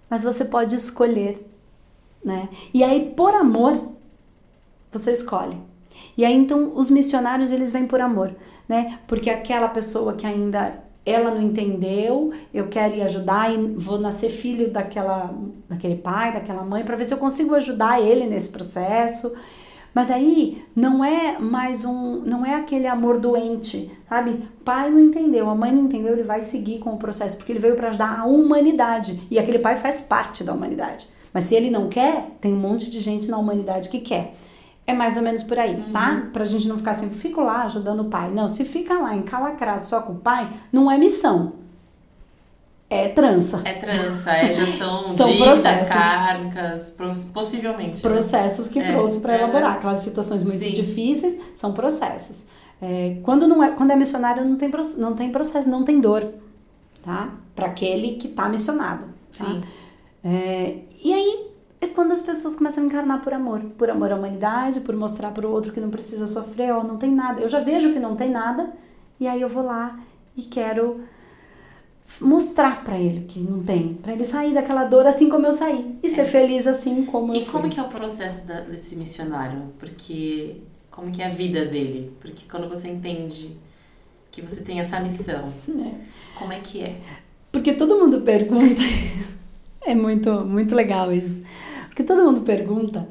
[0.08, 1.46] Mas você pode escolher,
[2.24, 2.48] né?
[2.72, 3.88] E aí, por amor,
[4.90, 5.56] você escolhe.
[6.16, 8.34] E aí então os missionários eles vêm por amor,
[8.68, 8.98] né?
[9.06, 14.28] Porque aquela pessoa que ainda ela não entendeu, eu quero ir ajudar e vou nascer
[14.28, 15.32] filho daquela
[15.68, 19.32] daquele pai, daquela mãe para ver se eu consigo ajudar ele nesse processo.
[19.94, 24.46] Mas aí não é mais um, não é aquele amor doente, sabe?
[24.62, 27.58] Pai não entendeu, a mãe não entendeu, ele vai seguir com o processo porque ele
[27.58, 31.06] veio para ajudar a humanidade e aquele pai faz parte da humanidade.
[31.32, 34.34] Mas se ele não quer, tem um monte de gente na humanidade que quer.
[34.86, 35.84] É mais ou menos por aí, tá?
[35.84, 35.92] uhum.
[35.92, 36.28] tá?
[36.32, 38.30] Pra gente não ficar sempre, fico lá ajudando o pai.
[38.30, 41.54] Não, se fica lá encalacrado só com o pai, não é missão.
[42.88, 43.62] É trança.
[43.64, 45.88] É trança, é, já são, são dívidas processos.
[45.88, 46.96] kármicas,
[47.34, 48.00] possivelmente.
[48.00, 48.72] Processos né?
[48.72, 49.38] que é, trouxe para é.
[49.38, 49.72] elaborar.
[49.72, 50.70] Aquelas situações muito Sim.
[50.70, 52.46] difíceis são processos.
[52.80, 56.28] É, quando, não é, quando é missionário, não tem, não tem processo, não tem dor,
[57.02, 57.30] tá?
[57.56, 59.06] Para aquele que tá missionado.
[59.36, 59.46] Tá?
[59.46, 59.62] Sim.
[60.22, 61.45] É, e aí
[61.80, 65.30] é quando as pessoas começam a encarnar por amor, por amor à humanidade, por mostrar
[65.30, 67.40] para o outro que não precisa sofrer, ó, não tem nada.
[67.40, 68.72] Eu já vejo que não tem nada,
[69.20, 69.98] e aí eu vou lá
[70.36, 71.00] e quero
[72.20, 75.96] mostrar para ele que não tem, para ele sair daquela dor assim como eu saí
[76.02, 76.10] e é.
[76.10, 79.72] ser feliz assim como e eu E como que é o processo da, desse missionário?
[79.78, 80.58] Porque
[80.90, 82.12] como que é a vida dele?
[82.20, 83.56] Porque quando você entende
[84.30, 85.94] que você tem essa missão, é.
[86.36, 86.96] como é que é?
[87.50, 88.82] Porque todo mundo pergunta,
[89.84, 91.42] é muito muito legal isso.
[91.96, 93.08] Porque todo mundo pergunta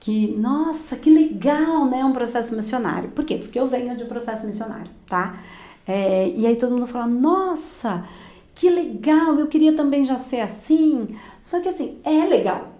[0.00, 3.10] que, nossa, que legal, né, um processo missionário.
[3.10, 3.36] Por quê?
[3.36, 5.40] Porque eu venho de um processo missionário, tá?
[5.86, 8.04] É, e aí todo mundo fala, nossa,
[8.52, 11.06] que legal, eu queria também já ser assim.
[11.40, 12.72] Só que assim, é legal,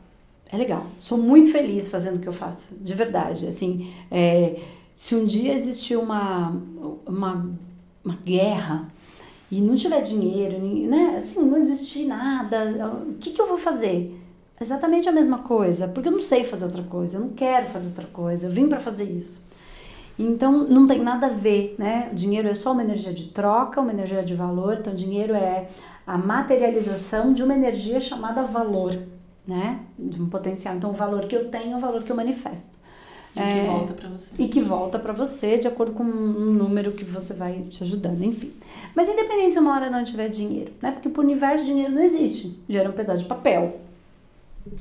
[0.51, 0.89] é legal.
[0.99, 3.47] Sou muito feliz fazendo o que eu faço, de verdade.
[3.47, 4.59] Assim, é,
[4.93, 6.61] se um dia existir uma,
[7.07, 7.49] uma,
[8.05, 8.93] uma guerra
[9.53, 11.15] e não tiver dinheiro, né?
[11.17, 12.75] Assim, não existir nada,
[13.09, 14.24] o que, que eu vou fazer?
[14.61, 17.89] Exatamente a mesma coisa, porque eu não sei fazer outra coisa, eu não quero fazer
[17.89, 19.43] outra coisa, eu vim para fazer isso.
[20.19, 22.09] Então não tem nada a ver, né?
[22.13, 24.77] O dinheiro é só uma energia de troca, uma energia de valor.
[24.79, 25.69] Então, dinheiro é
[26.07, 28.97] a materialização de uma energia chamada valor,
[29.47, 29.81] né?
[29.99, 30.77] De um potencial.
[30.77, 32.79] Então, o valor que eu tenho é o valor que eu manifesto.
[33.37, 34.31] E é, que volta para você.
[34.39, 38.23] E que volta para você de acordo com um número que você vai te ajudando,
[38.23, 38.53] enfim.
[38.95, 40.93] Mas independente se uma hora não tiver dinheiro, né?
[40.93, 42.57] Porque pro universo dinheiro não existe.
[42.69, 43.81] Gera um pedaço de papel.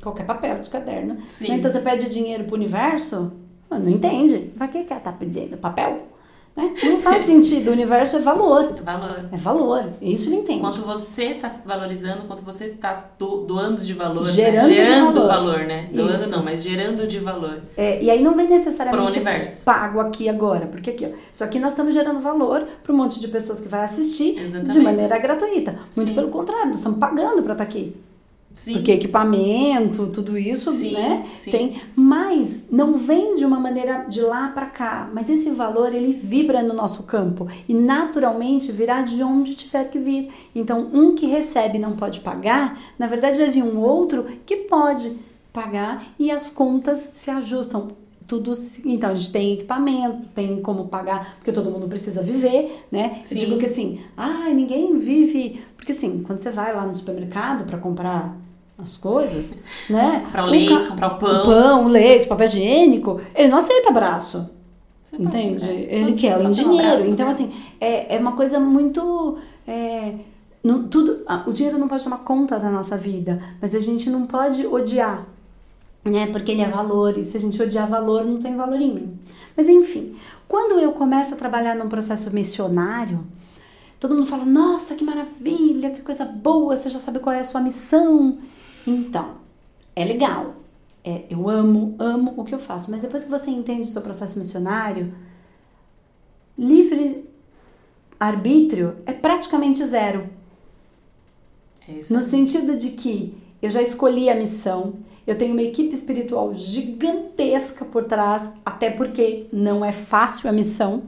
[0.02, 1.18] Qualquer papel de caderno.
[1.28, 1.52] Sim.
[1.52, 3.34] Então você pede dinheiro pro universo,
[3.70, 4.52] não entende.
[4.56, 5.58] Vai que que ela tá pedindo?
[5.58, 6.14] Papel?
[6.56, 6.72] Né?
[6.84, 7.70] Não faz sentido.
[7.70, 8.76] O universo é valor.
[8.78, 9.30] É valor.
[9.32, 9.90] É valor.
[10.02, 10.60] Isso ele entende.
[10.60, 14.24] Quanto você está valorizando, quanto você está do, doando de valor.
[14.24, 14.76] Gerando, né?
[14.76, 15.28] gerando de valor.
[15.28, 15.60] valor.
[15.66, 15.90] né?
[15.92, 16.30] Doando Isso.
[16.30, 17.62] não, mas gerando de valor.
[17.76, 19.20] É, e aí não vem necessariamente
[19.66, 20.68] pago aqui agora.
[20.68, 23.68] Porque aqui, ó, só que nós estamos gerando valor para um monte de pessoas que
[23.68, 24.74] vai assistir Exatamente.
[24.74, 25.76] de maneira gratuita.
[25.96, 26.16] Muito Sim.
[26.16, 27.96] pelo contrário, nós estamos pagando para estar tá aqui.
[28.56, 28.74] Sim.
[28.74, 31.26] Porque equipamento, tudo isso, sim, né?
[31.42, 31.52] Sim.
[31.52, 36.14] Tem, mas não vem de uma maneira de lá para cá, mas esse valor ele
[36.14, 40.32] vibra no nosso campo e naturalmente virá de onde tiver que vir.
[40.56, 45.18] Então, um que recebe não pode pagar, na verdade vai vir um outro que pode
[45.52, 47.90] pagar e as contas se ajustam
[48.26, 48.54] tudo.
[48.86, 53.20] Então, a gente tem equipamento, tem como pagar, porque todo mundo precisa viver, né?
[53.24, 53.36] Sim.
[53.36, 55.62] Eu digo que assim, ah, ninguém vive.
[55.76, 58.42] Porque assim, quando você vai lá no supermercado para comprar
[58.78, 59.54] as coisas,
[59.90, 60.22] né?
[60.26, 61.42] Comprar o leite, comprar o pão.
[61.42, 64.50] O pão, o leite, papel higiênico, ele não aceita abraço.
[65.04, 65.66] Você entende?
[65.66, 66.88] Ele quer o dinheiro.
[66.88, 67.32] Abraço, então, né?
[67.32, 69.38] assim, é, é uma coisa muito.
[69.68, 70.14] É,
[70.64, 74.10] não, tudo, ah, o dinheiro não pode tomar conta da nossa vida, mas a gente
[74.10, 75.28] não pode odiar,
[76.04, 76.28] né?
[76.28, 79.20] Porque ele é valor, e se a gente odiar valor, não tem valor em mim.
[79.56, 80.16] Mas enfim,
[80.48, 83.24] quando eu começo a trabalhar num processo missionário,
[84.00, 87.44] todo mundo fala: Nossa, que maravilha, que coisa boa, você já sabe qual é a
[87.44, 88.40] sua missão.
[88.86, 89.36] Então,
[89.96, 90.56] é legal.
[91.04, 94.02] É, eu amo, amo o que eu faço, mas depois que você entende o seu
[94.02, 95.14] processo missionário,
[96.58, 97.30] livre
[98.20, 100.30] arbítrio é praticamente zero.
[101.88, 104.94] É isso no sentido de que eu já escolhi a missão,
[105.28, 111.04] eu tenho uma equipe espiritual gigantesca por trás, até porque não é fácil a missão,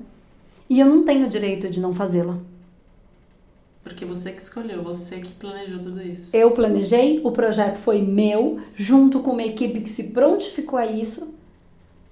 [0.70, 2.38] e eu não tenho o direito de não fazê-la.
[3.86, 6.36] Porque você que escolheu, você que planejou tudo isso.
[6.36, 11.32] Eu planejei, o projeto foi meu, junto com uma equipe que se prontificou a isso,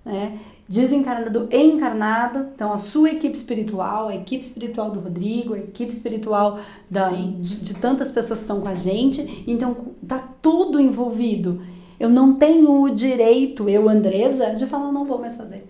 [0.05, 0.38] né?
[0.69, 2.47] Desencarnado e encarnado.
[2.53, 7.55] Então, a sua equipe espiritual, a equipe espiritual do Rodrigo, a equipe espiritual da, de,
[7.55, 9.43] de tantas pessoas que estão com a gente.
[9.47, 9.76] Então,
[10.07, 11.59] tá tudo envolvido.
[11.99, 15.65] Eu não tenho o direito, eu, Andresa, de falar, não vou mais fazer.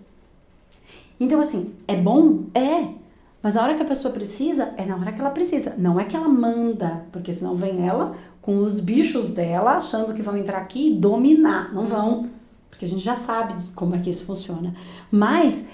[1.18, 2.44] Então, assim, é bom?
[2.54, 3.03] É.
[3.44, 5.76] Mas a hora que a pessoa precisa, é na hora que ela precisa.
[5.78, 10.22] Não é que ela manda, porque senão vem ela com os bichos dela achando que
[10.22, 11.74] vão entrar aqui e dominar.
[11.74, 12.30] Não vão,
[12.70, 14.74] porque a gente já sabe como é que isso funciona.
[15.12, 15.68] Mas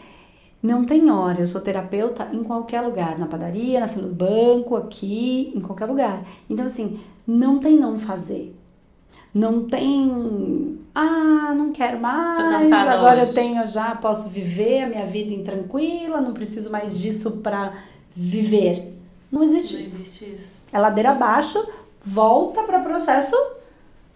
[0.64, 1.42] não tem hora.
[1.42, 5.86] Eu sou terapeuta em qualquer lugar, na padaria, na fila do banco, aqui, em qualquer
[5.86, 6.24] lugar.
[6.50, 8.59] Então, assim, não tem não fazer.
[9.34, 13.32] Não tem, ah, não quero mais, agora hoje.
[13.32, 17.74] eu tenho já, posso viver a minha vida em tranquila, não preciso mais disso para
[18.12, 18.94] viver.
[19.32, 19.96] Não existe não isso.
[19.98, 20.64] existe isso.
[20.74, 21.64] É ladeira abaixo,
[22.04, 23.36] volta para processo,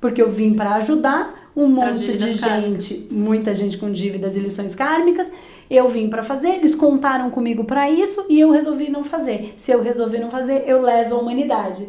[0.02, 4.74] porque eu vim para ajudar um monte de gente, muita gente com dívidas e lições
[4.74, 5.32] kármicas.
[5.70, 9.54] Eu vim para fazer, eles contaram comigo para isso e eu resolvi não fazer.
[9.58, 11.88] Se eu resolvi não fazer, eu leso a humanidade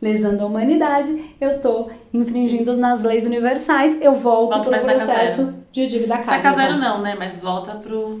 [0.00, 5.86] lesando a humanidade, eu tô infringindo nas leis universais, eu volto, volto pro processo de
[5.86, 6.36] dívida kármica.
[6.36, 7.14] Estaca zero não, né?
[7.18, 8.20] Mas volta pro...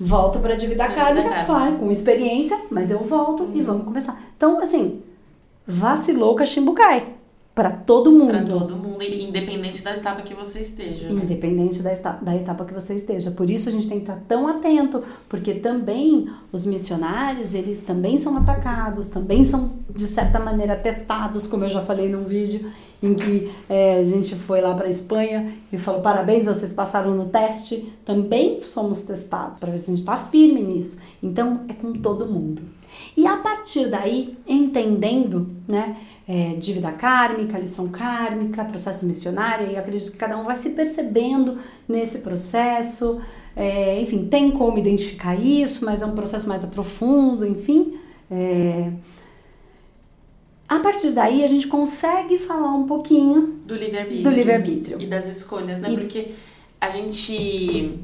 [0.00, 3.52] volto para a dívida kármica, claro, com experiência, mas eu volto uhum.
[3.54, 4.20] e vamos começar.
[4.36, 5.02] Então, assim,
[5.66, 7.06] vacilou, cachimbo cai.
[7.54, 8.30] Para todo mundo.
[8.30, 11.10] Para todo mundo, independente da etapa que você esteja.
[11.10, 11.22] Né?
[11.22, 13.30] Independente da, etapa, da etapa que você esteja.
[13.30, 18.16] Por isso a gente tem que estar tão atento, porque também os missionários, eles também
[18.16, 22.70] são atacados, também são, de certa maneira, testados, como eu já falei num vídeo,
[23.02, 27.14] em que é, a gente foi lá para a Espanha e falou: parabéns, vocês passaram
[27.14, 27.92] no teste.
[28.02, 30.96] Também somos testados para ver se a gente está firme nisso.
[31.22, 32.62] Então, é com todo mundo.
[33.16, 35.96] E a partir daí, entendendo, né,
[36.26, 41.58] é, dívida kármica, lição kármica, processo missionário, e acredito que cada um vai se percebendo
[41.86, 43.20] nesse processo.
[43.54, 47.98] É, enfim, tem como identificar isso, mas é um processo mais profundo, enfim.
[48.30, 48.90] É,
[50.66, 54.22] a partir daí a gente consegue falar um pouquinho do livre-arbítrio.
[54.22, 55.02] Do livre-arbítrio.
[55.02, 55.92] E das escolhas, né?
[55.92, 55.96] E...
[55.98, 56.30] Porque
[56.80, 58.00] a gente,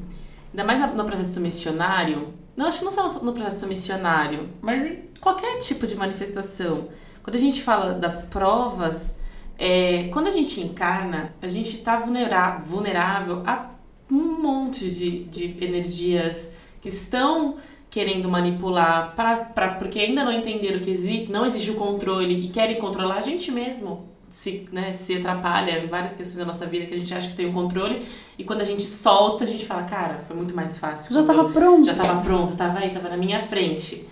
[0.51, 2.27] ainda mais no processo missionário,
[2.59, 6.89] não acho que não só no processo missionário, mas em qualquer tipo de manifestação.
[7.23, 9.21] Quando a gente fala das provas,
[9.57, 13.69] é, quando a gente encarna, a gente está vulnerável, a
[14.11, 16.51] um monte de, de energias
[16.81, 17.55] que estão
[17.89, 22.49] querendo manipular, pra, pra, porque ainda não entenderam que existe, não existe o controle e
[22.49, 26.85] querem controlar a gente mesmo se, né, se atrapalha em várias questões da nossa vida
[26.85, 28.05] que a gente acha que tem o um controle
[28.37, 31.13] e quando a gente solta, a gente fala, cara, foi muito mais fácil.
[31.13, 31.85] Já estava pronto.
[31.85, 34.07] Já estava pronto, estava aí, estava na minha frente.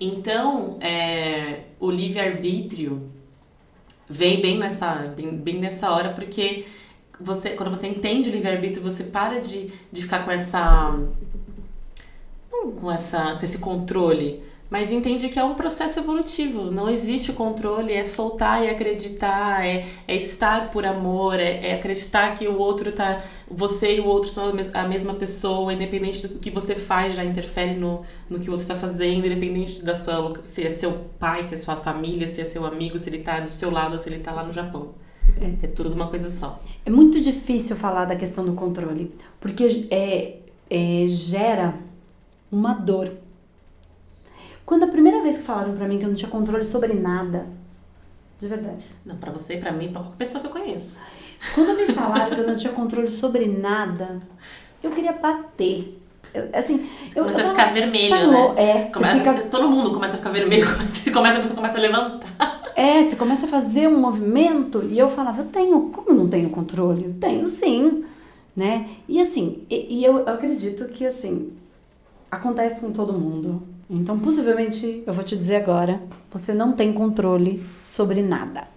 [0.00, 3.10] Então, é, o livre-arbítrio
[4.08, 6.64] vem bem nessa, bem, bem nessa hora, porque
[7.20, 10.96] você, quando você entende o livre-arbítrio, você para de, de ficar com essa
[12.80, 16.70] com essa com esse controle mas entende que é um processo evolutivo.
[16.70, 22.34] Não existe controle, é soltar e acreditar, é, é estar por amor, é, é, acreditar
[22.36, 23.22] que o outro tá.
[23.50, 27.74] Você e o outro são a mesma pessoa, independente do que você faz, já interfere
[27.74, 30.34] no, no que o outro está fazendo, independente da sua.
[30.44, 33.40] se é seu pai, se é sua família, se é seu amigo, se ele está
[33.40, 34.90] do seu lado ou se ele está lá no Japão.
[35.40, 35.66] É.
[35.66, 36.60] é tudo uma coisa só.
[36.84, 40.36] É muito difícil falar da questão do controle, porque é,
[40.68, 41.74] é gera
[42.50, 43.12] uma dor
[44.68, 47.46] quando a primeira vez que falaram para mim que eu não tinha controle sobre nada,
[48.38, 48.84] de verdade.
[49.02, 50.98] Não, para você, para mim, para qualquer pessoa que eu conheço.
[51.54, 54.20] Quando me falaram que eu não tinha controle sobre nada,
[54.82, 55.98] eu queria bater.
[56.34, 58.54] Eu, assim, você eu, começa eu a ficar vermelho, tá né?
[58.58, 59.34] É, começa, fica...
[59.46, 62.62] Todo mundo começa a ficar vermelho, você começa, a pessoa começa a levantar.
[62.76, 66.28] É, você começa a fazer um movimento e eu falava, eu tenho, como eu não
[66.28, 67.06] tenho controle?
[67.06, 68.04] Eu tenho sim,
[68.54, 68.86] né?
[69.08, 71.54] E assim, e, e eu, eu acredito que assim,
[72.30, 73.77] acontece com todo mundo.
[73.90, 78.68] Então, possivelmente, eu vou te dizer agora, você não tem controle sobre nada.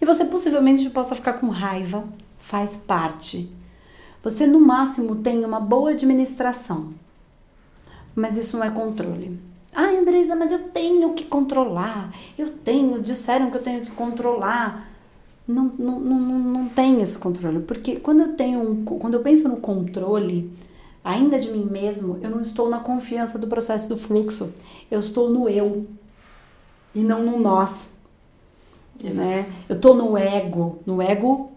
[0.00, 2.04] E você possivelmente possa ficar com raiva,
[2.38, 3.50] faz parte.
[4.22, 6.92] Você no máximo tem uma boa administração,
[8.14, 9.38] mas isso não é controle.
[9.72, 12.12] Ah, Andresa, mas eu tenho que controlar.
[12.36, 14.90] Eu tenho, disseram que eu tenho que controlar.
[15.48, 19.48] Não, não, não, não tem esse controle, porque quando eu tenho um, quando eu penso
[19.48, 20.52] no controle,
[21.04, 24.52] ainda de mim mesmo, eu não estou na confiança do processo do fluxo.
[24.90, 25.86] Eu estou no eu
[26.94, 27.88] e não no nós.
[29.02, 29.50] Né?
[29.68, 31.52] Eu estou no ego, no ego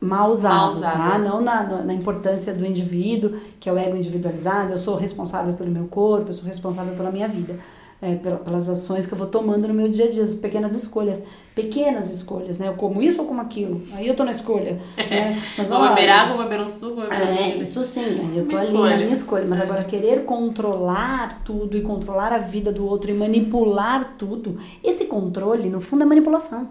[0.00, 0.96] mal usado, mal usado.
[0.96, 1.18] tá?
[1.18, 5.70] Não na, na importância do indivíduo, que é o ego individualizado, eu sou responsável pelo
[5.70, 7.58] meu corpo, eu sou responsável pela minha vida
[8.00, 11.22] é, pelas ações que eu vou tomando no meu dia a dia, as pequenas escolhas,
[11.54, 12.68] pequenas escolhas, né?
[12.68, 15.36] Eu como isso ou como aquilo, aí eu tô na escolha, né?
[15.58, 18.90] Mas, vou beber água, vou beber um suco, É, isso sim, eu tô ali escolha.
[18.90, 23.14] na minha escolha, mas agora querer controlar tudo e controlar a vida do outro e
[23.14, 26.68] manipular tudo, esse controle, no fundo, é manipulação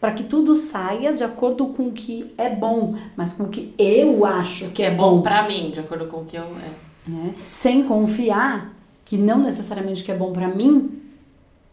[0.00, 3.72] para que tudo saia de acordo com o que é bom, mas com o que
[3.78, 7.10] eu acho que é bom para mim, de acordo com o que eu é.
[7.10, 7.34] Né?
[7.50, 8.73] Sem confiar
[9.04, 11.00] que não necessariamente o que é bom para mim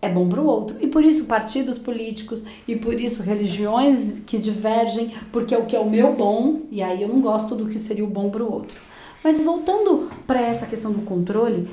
[0.01, 0.77] é bom para o outro.
[0.81, 5.75] E por isso partidos políticos e por isso religiões que divergem, porque é o que
[5.75, 8.43] é o meu bom, e aí eu não gosto do que seria o bom para
[8.43, 8.81] o outro.
[9.23, 11.67] Mas voltando para essa questão do controle,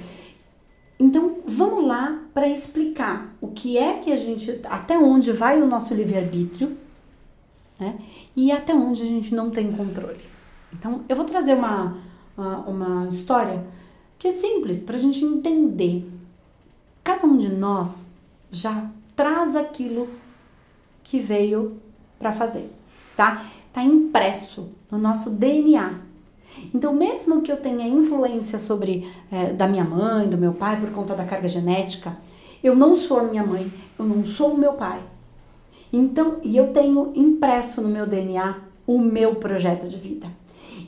[1.00, 5.66] então vamos lá para explicar o que é que a gente, até onde vai o
[5.66, 6.76] nosso livre-arbítrio,
[7.78, 7.96] né?
[8.36, 10.20] E até onde a gente não tem controle.
[10.72, 11.96] Então eu vou trazer uma,
[12.36, 13.64] uma, uma história
[14.18, 16.04] que é simples para a gente entender.
[17.04, 18.06] Cada um de nós
[18.50, 20.08] já traz aquilo
[21.04, 21.76] que veio
[22.18, 22.70] para fazer,
[23.16, 23.46] tá?
[23.72, 26.00] Tá impresso no nosso DNA.
[26.74, 30.90] Então, mesmo que eu tenha influência sobre é, da minha mãe, do meu pai por
[30.90, 32.16] conta da carga genética,
[32.62, 35.00] eu não sou a minha mãe, eu não sou o meu pai.
[35.92, 40.26] Então, e eu tenho impresso no meu DNA o meu projeto de vida.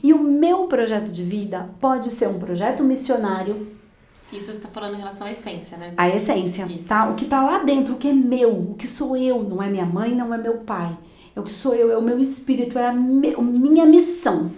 [0.03, 3.67] E o meu projeto de vida pode ser um projeto missionário.
[4.31, 5.93] Isso você está falando em relação à essência, né?
[5.97, 6.87] A essência, Isso.
[6.87, 7.09] tá?
[7.09, 9.69] O que tá lá dentro, o que é meu, o que sou eu, não é
[9.69, 10.97] minha mãe, não é meu pai.
[11.35, 14.51] É o que sou eu, é o meu espírito, é a minha missão.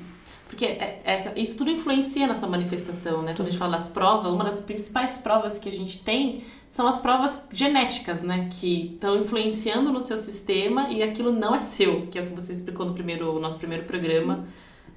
[0.48, 3.34] Porque é- essa, isso tudo influencia na sua manifestação, né?
[3.36, 6.88] Quando a gente fala das provas, uma das principais provas que a gente tem são
[6.88, 8.48] as provas genéticas, né?
[8.52, 12.34] Que estão influenciando no seu sistema e aquilo não é seu, que é o que
[12.34, 14.46] você explicou no primeiro, nosso primeiro programa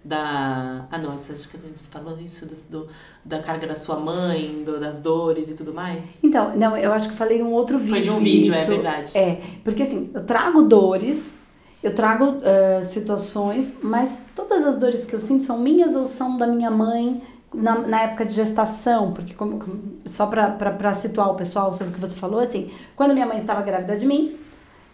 [0.06, 0.86] da...
[0.90, 2.88] Ah, não, isso, acho que a gente falou isso do,
[3.24, 6.22] da carga da sua mãe, do- das dores e tudo mais.
[6.22, 7.92] Então, não, eu acho que falei em um outro vídeo.
[7.92, 8.66] Foi de um vídeo, é isso.
[8.68, 9.18] verdade.
[9.18, 11.34] É, porque assim, eu trago dores,
[11.82, 16.36] eu trago eh, situações, mas todas as dores que eu sinto são minhas ou são
[16.36, 17.22] da minha mãe
[17.54, 19.62] na, na época de gestação, porque como,
[20.04, 23.62] só pra situar o pessoal sobre o que você falou, assim, quando minha mãe estava
[23.62, 24.36] grávida de mim,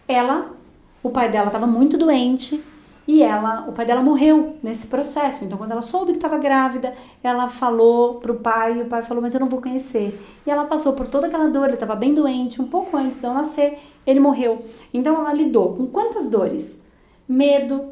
[0.07, 0.51] ela,
[1.01, 2.63] o pai dela estava muito doente
[3.07, 5.43] e ela, o pai dela morreu nesse processo.
[5.43, 9.21] Então, quando ela soube que estava grávida, ela falou pro pai e o pai falou:
[9.21, 10.19] Mas eu não vou conhecer.
[10.45, 13.25] E ela passou por toda aquela dor, ele estava bem doente, um pouco antes de
[13.25, 13.77] eu nascer,
[14.07, 14.65] ele morreu.
[14.93, 16.81] Então, ela lidou com quantas dores?
[17.27, 17.91] Medo,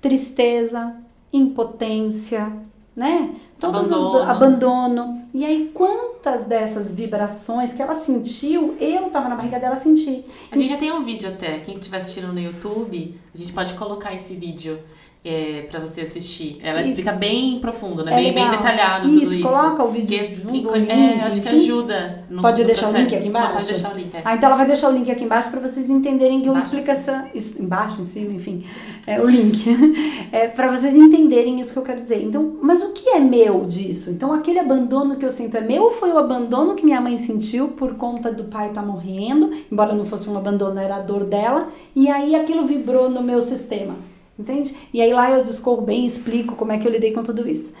[0.00, 0.96] tristeza,
[1.32, 2.52] impotência,
[2.96, 3.34] né?
[3.58, 4.30] Do- Abandono.
[4.30, 5.22] abandono.
[5.32, 10.24] E aí, quantas dessas vibrações que ela sentiu, eu tava na barriga dela senti.
[10.50, 13.74] A gente já tem um vídeo até, quem estiver assistindo no YouTube, a gente pode
[13.74, 14.78] colocar esse vídeo
[15.22, 16.58] é, para você assistir.
[16.62, 16.90] Ela Isso.
[16.90, 18.12] explica bem profundo, né?
[18.12, 19.42] É bem, bem detalhado Isso, tudo isso.
[19.42, 22.24] coloca o vídeo Que- junto, e- o é, link, acho que ajuda.
[22.30, 23.16] No, Pode no deixar o link processo.
[23.18, 23.52] aqui embaixo?
[23.52, 24.22] Pode deixar o link, é.
[24.24, 26.68] Ah, então ela vai deixar o link aqui embaixo para vocês entenderem que eu Embaixo?
[26.68, 27.28] explico essa.
[27.34, 28.64] Isso, embaixo, em cima, enfim.
[29.06, 29.62] É, o link.
[30.32, 32.22] É, para vocês entenderem isso que eu quero dizer.
[32.22, 34.10] Então, mas o que é meu disso?
[34.10, 37.16] Então, aquele abandono que eu sinto é meu ou foi o abandono que minha mãe
[37.16, 39.50] sentiu por conta do pai estar morrendo?
[39.72, 41.66] Embora não fosse um abandono, era a dor dela.
[41.96, 43.94] E aí aquilo vibrou no meu sistema.
[44.40, 44.74] Entende?
[44.92, 47.48] E aí lá eu discorro bem e explico como é que eu lidei com tudo
[47.48, 47.74] isso.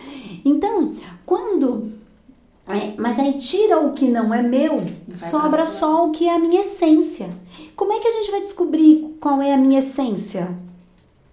[0.44, 0.92] Então,
[1.26, 1.92] quando
[2.68, 4.76] é, mas aí tira o que não é meu,
[5.08, 7.28] pra sobra só o que é a minha essência.
[7.74, 10.56] Como é que a gente vai descobrir qual é a minha essência?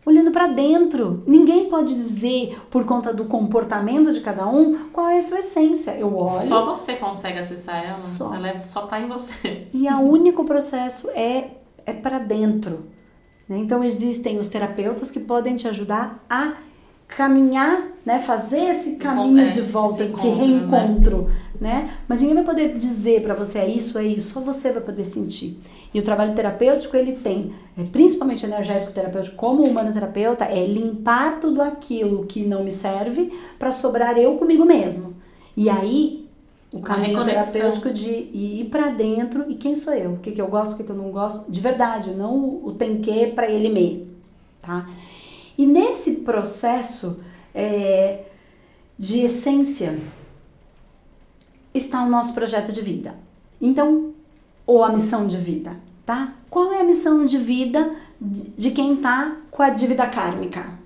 [0.06, 1.22] Olhando pra dentro.
[1.28, 5.92] Ninguém pode dizer, por conta do comportamento de cada um, qual é a sua essência.
[5.92, 7.88] Eu olho Só você consegue acessar ela.
[7.88, 8.34] Só.
[8.34, 9.68] Ela é- só tá em você.
[9.74, 11.52] e o único processo é,
[11.86, 12.86] é para dentro.
[13.48, 13.58] Né?
[13.58, 16.58] Então existem os terapeutas que podem te ajudar a
[17.08, 18.20] caminhar, né?
[18.20, 21.32] fazer esse caminho é, de volta, esse encontro, reencontro.
[21.60, 21.90] Né?
[22.08, 25.06] Mas ninguém vai poder dizer para você é isso, é isso, só você vai poder
[25.06, 25.58] sentir.
[25.94, 31.62] E o trabalho terapêutico ele tem, é, principalmente energético terapêutico, como humanoterapeuta, é limpar tudo
[31.62, 35.16] aquilo que não me serve para sobrar eu comigo mesmo.
[35.56, 36.27] E aí
[36.74, 37.52] o caminho reconexão.
[37.52, 40.78] terapêutico de ir pra dentro e quem sou eu, o que, que eu gosto, o
[40.78, 44.08] que, que eu não gosto, de verdade, não o, tem que pra ele me,
[44.62, 44.90] tá?
[45.58, 47.18] E nesse processo
[47.56, 48.26] é,
[48.98, 49.98] de essência
[51.74, 53.16] está o nosso projeto de vida.
[53.62, 54.14] Então,
[54.66, 56.34] ou a missão de vida, tá?
[56.50, 60.78] Qual é a missão de vida de, de quem tá com a dívida kármica?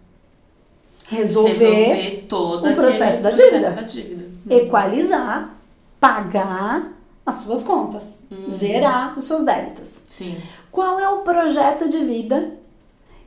[1.07, 3.59] Resolver, Resolver todo o processo da dívida.
[3.59, 4.25] processo da dívida.
[4.49, 5.60] equalizar,
[6.01, 8.03] pagar as suas contas,
[8.49, 10.01] zerar os seus débitos.
[10.09, 10.35] Sim.
[10.71, 12.57] Qual é o projeto de vida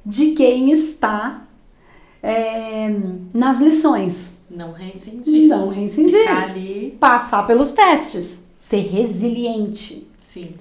[0.05, 1.45] de quem está
[2.20, 2.91] é,
[3.33, 4.35] nas lições?
[4.51, 5.47] Não reincidir.
[5.49, 6.20] Não reincidir.
[6.20, 6.97] Ficar ali.
[6.99, 10.07] Passar pelos testes, ser resiliente.
[10.20, 10.55] Sim.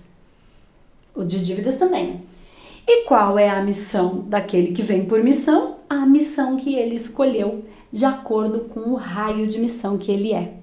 [1.15, 2.21] O de dívidas também.
[2.87, 5.77] E qual é a missão daquele que vem por missão?
[5.89, 10.62] A missão que ele escolheu de acordo com o raio de missão que ele é.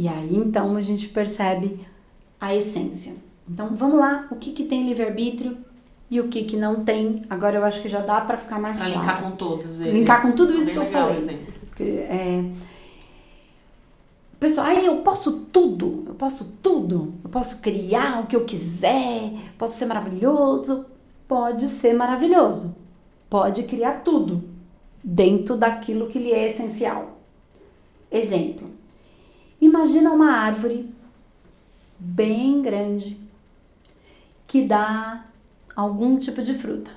[0.00, 1.78] E aí então a gente percebe
[2.40, 3.12] a essência.
[3.46, 5.58] Então vamos lá, o que, que tem livre-arbítrio
[6.10, 7.22] e o que, que não tem.
[7.28, 8.98] Agora eu acho que já dá para ficar mais Pra claro.
[8.98, 9.92] linkar com todos eles.
[9.92, 11.18] Linkar com tudo isso Bem que eu falei.
[11.18, 11.52] exemplo.
[11.66, 12.50] Porque, é...
[14.38, 19.34] Pessoal, aí eu posso tudo, eu posso tudo, eu posso criar o que eu quiser,
[19.58, 20.86] posso ser maravilhoso.
[21.28, 22.74] Pode ser maravilhoso,
[23.28, 24.42] pode criar tudo
[25.04, 27.18] dentro daquilo que lhe é essencial.
[28.10, 28.79] Exemplo:
[29.60, 30.92] imagina uma árvore
[31.98, 33.20] bem grande
[34.46, 35.24] que dá
[35.76, 36.90] algum tipo de fruta,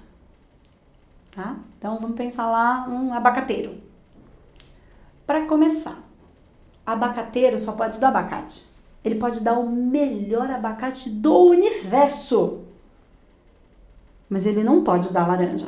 [1.36, 1.56] tá?
[1.78, 3.76] Então vamos pensar lá um abacateiro.
[5.26, 6.02] Para começar,
[6.86, 8.66] abacateiro só pode dar abacate.
[9.04, 12.62] Ele pode dar o melhor abacate do universo.
[14.30, 15.68] Mas ele não pode dar laranja.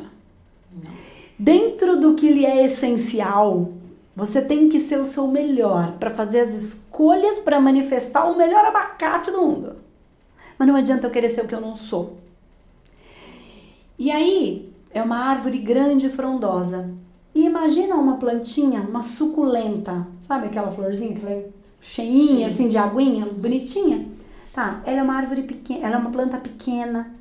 [1.38, 3.72] Dentro do que lhe é essencial,
[4.16, 8.64] você tem que ser o seu melhor para fazer as escolhas para manifestar o melhor
[8.64, 9.76] abacate do mundo.
[10.58, 12.16] Mas não adianta eu querer ser o que eu não sou.
[13.98, 16.90] E aí, é uma árvore grande e frondosa.
[17.34, 21.48] E imagina uma plantinha, uma suculenta, sabe aquela florzinha que ela é
[21.78, 22.54] cheinha, Sim.
[22.54, 24.08] assim, de aguinha, bonitinha?
[24.50, 27.14] Tá, ela é uma árvore pequena, ela é uma planta pequena,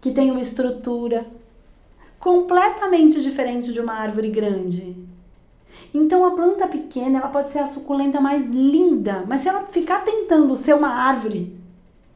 [0.00, 1.24] que tem uma estrutura
[2.18, 5.07] completamente diferente de uma árvore grande.
[5.92, 10.04] Então a planta pequena, ela pode ser a suculenta mais linda, mas se ela ficar
[10.04, 11.58] tentando ser uma árvore,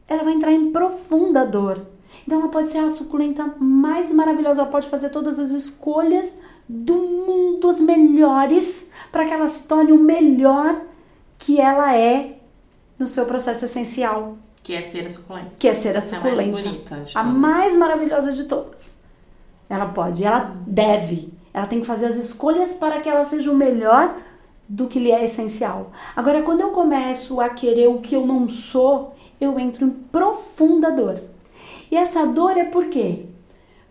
[0.07, 1.81] ela vai entrar em profunda dor.
[2.25, 6.95] Então ela pode ser a suculenta mais maravilhosa, ela pode fazer todas as escolhas do
[6.95, 10.81] mundo, as melhores, para que ela se torne o melhor
[11.37, 12.37] que ela é
[12.97, 14.37] no seu processo essencial.
[14.61, 15.51] Que é ser a suculenta.
[15.59, 16.41] Que é ser a suculenta.
[16.41, 17.03] A mais bonita.
[17.15, 18.95] A mais maravilhosa de todas.
[19.69, 21.33] Ela pode, ela deve.
[21.53, 24.17] Ela tem que fazer as escolhas para que ela seja o melhor
[24.67, 25.91] do que lhe é essencial.
[26.15, 30.91] Agora, quando eu começo a querer o que eu não sou, eu entro em profunda
[30.91, 31.21] dor.
[31.91, 33.25] E essa dor é por quê?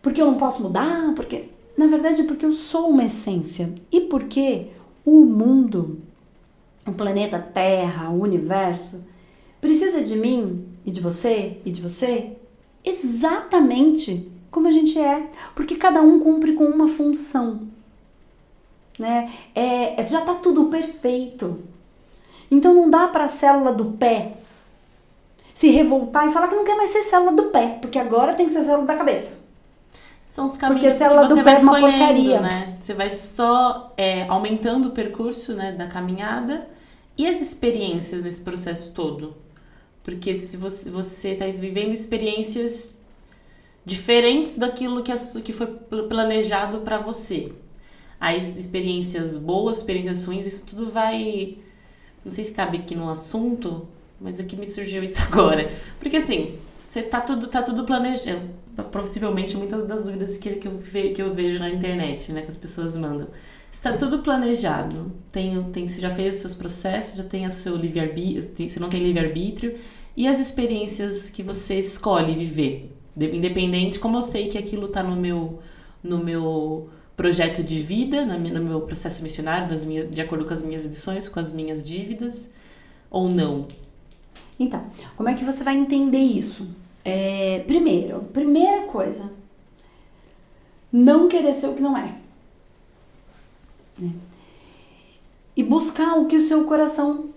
[0.00, 1.12] Porque eu não posso mudar?
[1.14, 3.72] Porque, na verdade, é porque eu sou uma essência.
[3.92, 4.68] E porque
[5.04, 6.00] o mundo,
[6.84, 9.04] o planeta Terra, o universo,
[9.60, 12.32] precisa de mim e de você e de você
[12.84, 17.62] exatamente como a gente é, porque cada um cumpre com uma função,
[18.98, 19.32] né?
[19.54, 21.60] É, é já tá tudo perfeito.
[22.50, 24.34] Então não dá para a célula do pé
[25.54, 28.46] se revoltar e falar que não quer mais ser célula do pé, porque agora tem
[28.46, 29.32] que ser célula da cabeça.
[30.26, 32.40] São os caminhos porque célula que você do vai pé é uma porcaria.
[32.40, 32.78] né?
[32.80, 36.68] Você vai só é, aumentando o percurso né, da caminhada
[37.16, 39.34] e as experiências nesse processo todo.
[40.02, 43.01] Porque se você está vivendo experiências
[43.84, 45.12] diferentes daquilo que,
[45.42, 45.66] que foi
[46.08, 47.52] planejado para você.
[48.20, 51.58] As experiências boas, experiências ruins, isso tudo vai.
[52.24, 53.88] Não sei se cabe aqui no assunto,
[54.20, 55.72] mas aqui me surgiu isso agora.
[55.98, 56.56] Porque assim,
[56.88, 58.50] você tá tudo, tá tudo planejado.
[58.90, 62.42] Possivelmente muitas das dúvidas que, que, eu, ve, que eu vejo na internet, né?
[62.42, 63.28] Que as pessoas mandam.
[63.72, 65.10] Está tudo planejado.
[65.32, 68.88] Tem, tem, você já fez os seus processos, já tem o seu livre-arbítrio, você não
[68.88, 69.76] tem livre-arbítrio.
[70.16, 73.01] E as experiências que você escolhe viver.
[73.16, 75.60] Independente, como eu sei que aquilo está no meu,
[76.02, 80.62] no meu projeto de vida, no meu processo missionário, nas minhas, de acordo com as
[80.62, 82.48] minhas edições, com as minhas dívidas,
[83.10, 83.68] ou não?
[84.58, 84.84] Então,
[85.16, 86.66] como é que você vai entender isso?
[87.04, 89.30] É, primeiro, primeira coisa,
[90.90, 92.14] não querer ser o que não é.
[93.98, 94.12] Né?
[95.54, 97.28] E buscar o que o seu coração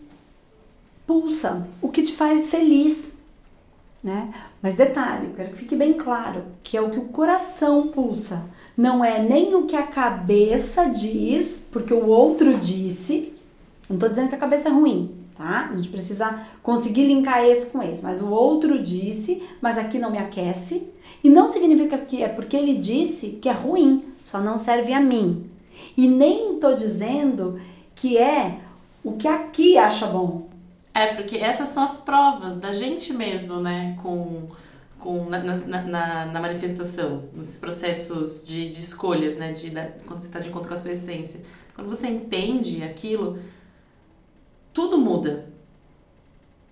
[1.06, 3.14] pulsa, o que te faz feliz
[4.06, 4.32] né?
[4.66, 9.06] Mas detalhe, quero que fique bem claro que é o que o coração pulsa, não
[9.06, 13.32] é nem o que a cabeça diz, porque o outro disse.
[13.88, 15.70] Não tô dizendo que a cabeça é ruim, tá?
[15.72, 20.10] A gente precisa conseguir linkar esse com esse, mas o outro disse, mas aqui não
[20.10, 20.90] me aquece.
[21.24, 25.00] E não significa que é porque ele disse que é ruim, só não serve a
[25.00, 25.48] mim.
[25.96, 27.62] E nem tô dizendo
[27.94, 28.62] que é
[29.04, 30.45] o que aqui acha bom,
[30.96, 33.98] é, porque essas são as provas da gente mesmo, né?
[34.02, 34.48] Com,
[34.98, 39.52] com, na, na, na, na manifestação, nos processos de, de escolhas, né?
[39.52, 41.42] De, da, quando você está de encontro com a sua essência.
[41.76, 43.38] Quando você entende aquilo,
[44.74, 45.54] tudo muda.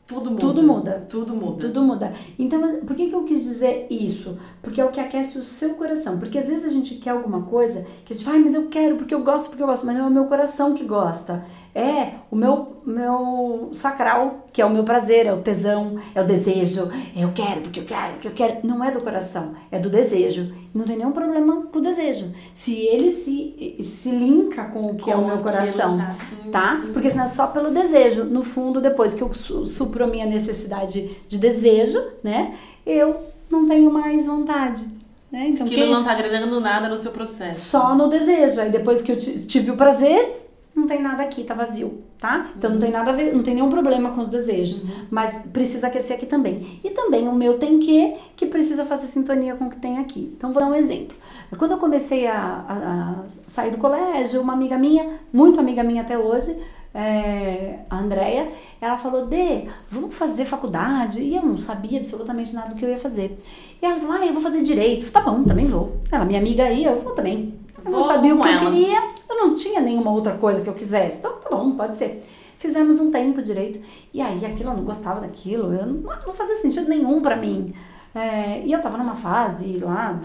[0.07, 0.39] Tudo muda.
[0.39, 1.05] Tudo muda.
[1.09, 1.67] Tudo muda.
[1.67, 2.13] Tudo muda.
[2.39, 4.37] Então, por que, que eu quis dizer isso?
[4.61, 6.17] Porque é o que aquece o seu coração.
[6.17, 8.95] Porque às vezes a gente quer alguma coisa que a gente fala, mas eu quero,
[8.95, 11.43] porque eu gosto, porque eu gosto, mas não é o meu coração que gosta
[11.75, 16.25] é o meu, meu sacral, que é o meu prazer, é o tesão, é o
[16.25, 16.89] desejo.
[17.15, 18.57] Eu quero, porque eu quero, porque eu quero.
[18.63, 20.53] Não é do coração, é do desejo.
[20.73, 22.31] Não tem nenhum problema com o desejo.
[22.53, 26.15] Se ele se, se linka com o que com é o meu coração, tá?
[26.51, 26.81] tá?
[26.93, 28.23] Porque senão é só pelo desejo.
[28.23, 32.55] No fundo, depois que eu supro a minha necessidade de desejo, né?
[32.85, 33.17] Eu
[33.49, 34.85] não tenho mais vontade.
[35.31, 35.47] Né?
[35.47, 37.61] Então, Aquilo não tá agregando nada no seu processo.
[37.61, 38.61] Só no desejo.
[38.61, 40.42] Aí depois que eu tive o prazer,
[40.75, 42.51] não tem nada aqui, tá vazio, tá?
[42.57, 42.75] Então uhum.
[42.75, 45.05] não tem nada a ver, não tem nenhum problema com os desejos, uhum.
[45.11, 46.79] mas precisa aquecer aqui também.
[46.83, 50.33] E também o meu tem que, que precisa fazer sintonia com o que tem aqui.
[50.35, 51.15] Então vou dar um exemplo.
[51.57, 56.01] Quando eu comecei a, a, a sair do colégio, uma amiga minha, muito amiga minha
[56.01, 56.57] até hoje,
[56.93, 61.21] é, a Andrea, ela falou: Dê, vamos fazer faculdade.
[61.21, 63.39] E eu não sabia absolutamente nada do que eu ia fazer.
[63.81, 65.11] E ela falou: Ah, eu vou fazer direito.
[65.11, 65.97] Tá bom, também vou.
[66.11, 67.53] Ela, minha amiga aí, eu vou também.
[67.85, 68.63] Eu não sabia o que ela.
[68.63, 71.17] eu queria, eu não tinha nenhuma outra coisa que eu quisesse.
[71.19, 72.23] Então, tá bom, pode ser.
[72.57, 73.79] Fizemos um tempo direito.
[74.13, 77.73] E aí, aquilo, eu não gostava daquilo, eu não, não fazia sentido nenhum para mim.
[78.15, 80.19] É, e eu tava numa fase lá,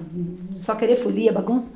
[0.55, 1.73] só querer folia, bagunça.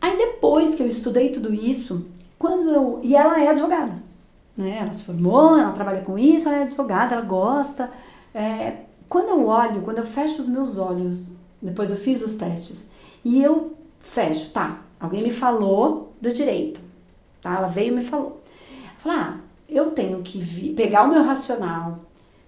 [0.00, 2.04] Aí, depois que eu estudei tudo isso,
[2.38, 3.00] quando eu.
[3.02, 3.94] E ela é advogada,
[4.56, 4.78] né?
[4.80, 7.90] Ela se formou, ela trabalha com isso, ela é advogada, ela gosta.
[8.34, 11.32] É, quando eu olho, quando eu fecho os meus olhos,
[11.62, 12.90] depois eu fiz os testes,
[13.24, 14.82] e eu fecho, tá.
[15.00, 16.80] Alguém me falou do direito,
[17.40, 17.56] tá?
[17.56, 18.40] Ela veio e me falou.
[18.98, 19.36] Falei, ah,
[19.68, 22.00] eu tenho que vir, pegar o meu racional,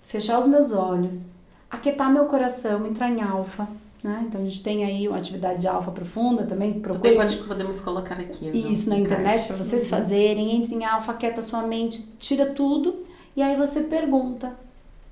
[0.02, 1.30] fechar os meus olhos,
[1.70, 3.68] aquietar meu coração, entrar em alfa,
[4.02, 4.24] né?
[4.26, 6.80] Então a gente tem aí uma atividade de alfa profunda também.
[6.80, 7.02] Procure...
[7.02, 8.48] Também pode, podemos colocar aqui.
[8.48, 9.90] Isso na internet para vocês uhum.
[9.90, 10.56] fazerem.
[10.56, 12.98] Entre em alfa, aquieta sua mente, tira tudo
[13.36, 14.56] e aí você pergunta.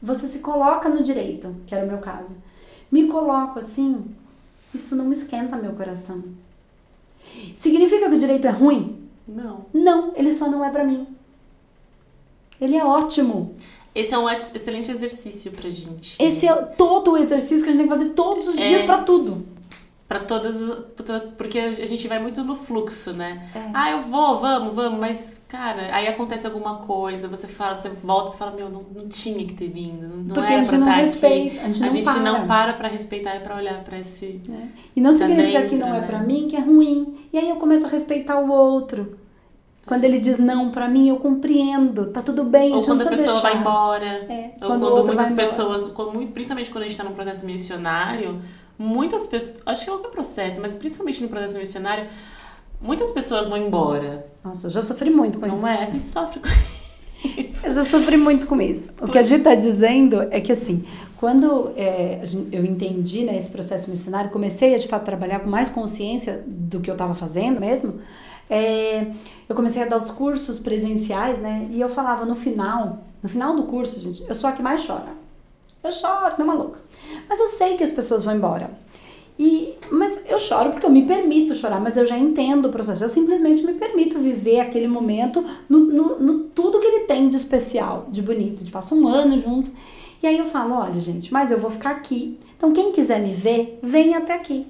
[0.03, 2.35] Você se coloca no direito, que era o meu caso.
[2.91, 4.05] Me coloco assim,
[4.73, 6.23] isso não esquenta meu coração.
[7.57, 8.99] Significa que o direito é ruim?
[9.27, 9.67] Não.
[9.73, 11.07] Não, ele só não é para mim.
[12.61, 13.55] Ele é ótimo.
[13.95, 16.17] Esse é um excelente exercício pra gente.
[16.23, 18.69] Esse é todo o exercício que a gente tem que fazer todos os é.
[18.69, 19.58] dias para tudo
[20.09, 20.57] para todas
[21.37, 23.47] porque a gente vai muito no fluxo, né?
[23.55, 23.71] É.
[23.75, 28.35] Ah, eu vou, vamos, vamos, mas cara, aí acontece alguma coisa, você fala, você volta
[28.35, 31.57] e fala, meu, não, não tinha que ter vindo, não porque era para estar respeita,
[31.57, 31.59] aqui.
[31.59, 32.21] A gente não, a gente para.
[32.21, 34.69] não para para respeitar e para olhar para esse é.
[34.97, 36.07] E não significa que não é né?
[36.07, 37.29] para mim que é ruim.
[37.31, 39.19] E aí eu começo a respeitar o outro.
[39.85, 42.75] Quando ele diz não para mim, eu compreendo, tá tudo bem.
[42.75, 43.41] Ou quando a pessoa deixar.
[43.41, 44.07] vai embora.
[44.07, 45.95] É, ou quando, quando muitas pessoas,
[46.33, 48.41] principalmente quando a gente está num processo missionário,
[48.79, 52.07] muitas pessoas, acho que é qualquer processo, mas principalmente no processo missionário,
[52.81, 54.27] muitas pessoas vão embora.
[54.45, 55.63] Nossa, eu já sofri muito com Não isso.
[55.63, 55.83] Não é?
[55.83, 57.67] A gente sofre com isso.
[57.67, 58.93] Eu já sofri muito com isso.
[59.01, 60.85] O que a gente está dizendo é que, assim,
[61.17, 62.23] quando é,
[62.53, 66.81] eu entendi né, esse processo missionário, comecei a, de fato, trabalhar com mais consciência do
[66.81, 68.01] que eu estava fazendo mesmo,
[68.49, 69.07] é,
[69.49, 71.69] eu comecei a dar os cursos presenciais, né?
[71.71, 74.87] E eu falava no final, no final do curso, gente, eu sou a que mais
[74.87, 75.28] chora.
[75.83, 76.81] Eu choro, não é maluca.
[77.29, 78.71] Mas eu sei que as pessoas vão embora.
[79.39, 83.05] E, mas eu choro porque eu me permito chorar, mas eu já entendo o processo.
[83.05, 87.37] Eu simplesmente me permito viver aquele momento no, no, no tudo que ele tem de
[87.37, 88.59] especial, de bonito.
[88.59, 89.71] Gente passa um ano junto.
[90.21, 92.39] E aí eu falo: olha, gente, mas eu vou ficar aqui.
[92.57, 94.67] Então, quem quiser me ver, vem até aqui.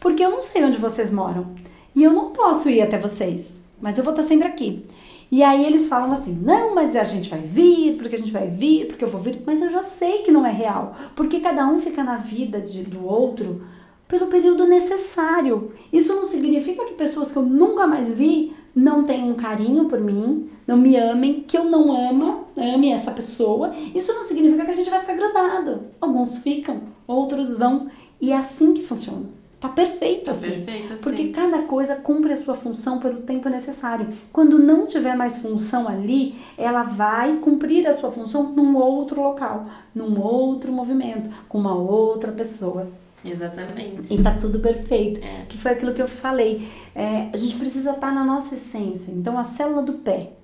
[0.00, 1.48] Porque eu não sei onde vocês moram.
[1.94, 3.54] E eu não posso ir até vocês.
[3.80, 4.86] Mas eu vou estar sempre aqui.
[5.30, 8.48] E aí eles falam assim: não, mas a gente vai vir, porque a gente vai
[8.48, 9.42] vir, porque eu vou vir.
[9.46, 12.82] Mas eu já sei que não é real, porque cada um fica na vida de,
[12.82, 13.62] do outro
[14.08, 15.72] pelo período necessário.
[15.92, 20.00] Isso não significa que pessoas que eu nunca mais vi não tenham um carinho por
[20.00, 23.74] mim, não me amem, que eu não ama, ame essa pessoa.
[23.94, 25.88] Isso não significa que a gente vai ficar grudado.
[26.00, 27.88] Alguns ficam, outros vão.
[28.20, 29.37] E é assim que funciona.
[29.60, 30.50] Tá perfeito tá assim.
[30.50, 31.02] Perfeito, assim.
[31.02, 34.08] Porque cada coisa cumpre a sua função pelo tempo necessário.
[34.32, 39.66] Quando não tiver mais função ali, ela vai cumprir a sua função num outro local,
[39.92, 42.88] num outro movimento, com uma outra pessoa.
[43.24, 44.14] Exatamente.
[44.14, 45.20] E tá tudo perfeito.
[45.24, 45.44] É.
[45.48, 46.68] Que foi aquilo que eu falei.
[46.94, 49.10] É, a gente precisa estar tá na nossa essência.
[49.10, 50.34] Então, a célula do pé.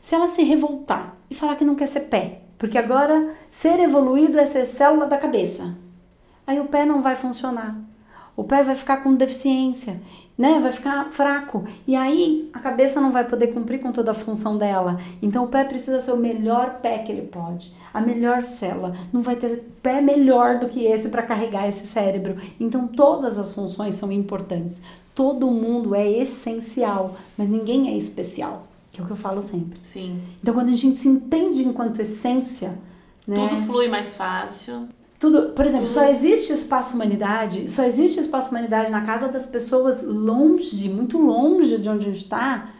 [0.00, 4.38] Se ela se revoltar e falar que não quer ser pé, porque agora ser evoluído
[4.38, 5.76] é ser célula da cabeça,
[6.46, 7.91] aí o pé não vai funcionar
[8.42, 10.02] o pé vai ficar com deficiência,
[10.36, 10.58] né?
[10.58, 11.64] Vai ficar fraco.
[11.86, 15.00] E aí a cabeça não vai poder cumprir com toda a função dela.
[15.22, 18.96] Então o pé precisa ser o melhor pé que ele pode, a melhor célula.
[19.12, 22.36] Não vai ter pé melhor do que esse para carregar esse cérebro.
[22.58, 24.82] Então todas as funções são importantes.
[25.14, 28.66] Todo mundo é essencial, mas ninguém é especial.
[28.90, 29.78] Que é o que eu falo sempre.
[29.82, 30.20] Sim.
[30.42, 32.76] Então quando a gente se entende enquanto essência,
[33.24, 33.48] né?
[33.48, 34.88] Tudo flui mais fácil.
[35.22, 40.02] Tudo, por exemplo, só existe espaço humanidade, só existe espaço humanidade na casa das pessoas
[40.02, 42.70] longe, muito longe de onde a gente está,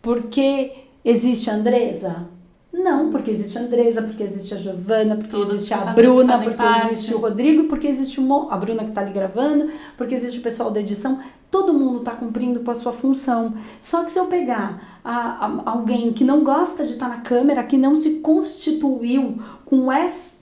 [0.00, 2.28] porque existe a Andresa?
[2.72, 6.32] Não, porque existe a Andresa, porque existe a Giovana, porque Todos existe a fazem, Bruna,
[6.34, 6.90] fazem porque parte.
[6.92, 10.42] existe o Rodrigo, porque existe o, a Bruna que está ali gravando, porque existe o
[10.42, 11.18] pessoal da edição.
[11.50, 13.54] Todo mundo está cumprindo com a sua função.
[13.80, 17.22] Só que se eu pegar a, a, alguém que não gosta de estar tá na
[17.22, 19.90] câmera, que não se constituiu com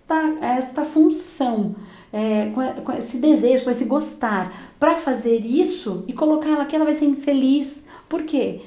[0.06, 1.74] esta, esta função,
[2.12, 6.76] é, com, com, esse desejo, com esse gostar, para fazer isso e colocar ela aqui,
[6.76, 7.84] ela vai ser infeliz.
[8.08, 8.60] Por quê?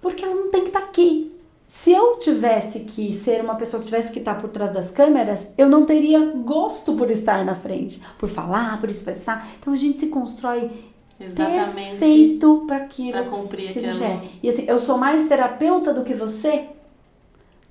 [0.00, 1.30] Porque ela não tem que estar tá aqui.
[1.68, 4.90] Se eu tivesse que ser uma pessoa que tivesse que estar tá por trás das
[4.90, 9.48] câmeras, eu não teria gosto por estar na frente, por falar, por expressar.
[9.58, 10.70] Então a gente se constrói
[11.18, 11.98] Exatamente.
[11.98, 14.20] Perfeito para aquilo pra cumprir que a gente é.
[14.42, 16.68] E assim, eu sou mais terapeuta do que você?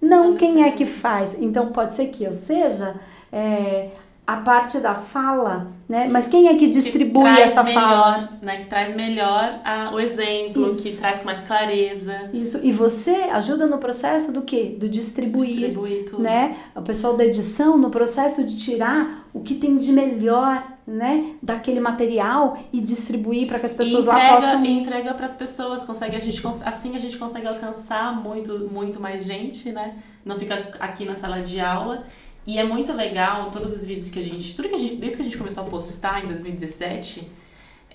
[0.03, 1.33] Não, quem é que faz?
[1.39, 2.93] Então pode ser que eu seja
[3.31, 3.91] é,
[4.25, 6.07] a parte da fala, né?
[6.09, 8.29] Mas quem é que distribui que essa melhor, fala?
[8.41, 8.57] Né?
[8.57, 10.81] Que traz melhor a, o exemplo, Isso.
[10.81, 12.29] que traz com mais clareza.
[12.31, 12.59] Isso.
[12.63, 14.77] E você ajuda no processo do quê?
[14.79, 16.23] Do distribuir, distribuir tudo.
[16.23, 16.55] né?
[16.73, 21.79] O pessoal da edição no processo de tirar o que tem de melhor, né, daquele
[21.79, 25.83] material e distribuir para que as pessoas entrega, lá possam e entrega para as pessoas,
[25.83, 29.95] consegue a gente assim a gente consegue alcançar muito muito mais gente, né?
[30.25, 32.03] Não fica aqui na sala de aula
[32.45, 34.55] e é muito legal todos os vídeos que a gente.
[34.55, 34.95] Tudo que a gente.
[34.95, 37.27] Desde que a gente começou a postar em 2017,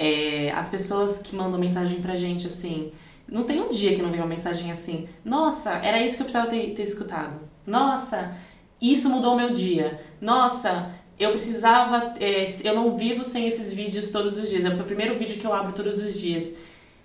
[0.01, 2.93] É, as pessoas que mandam mensagem pra gente assim.
[3.29, 5.09] Não tem um dia que não vem uma mensagem assim.
[5.25, 7.39] Nossa, era isso que eu precisava ter, ter escutado.
[7.67, 8.37] Nossa,
[8.81, 10.01] isso mudou o meu dia.
[10.21, 12.15] Nossa, eu precisava.
[12.21, 14.65] É, eu não vivo sem esses vídeos todos os dias.
[14.65, 16.55] É o primeiro vídeo que eu abro todos os dias.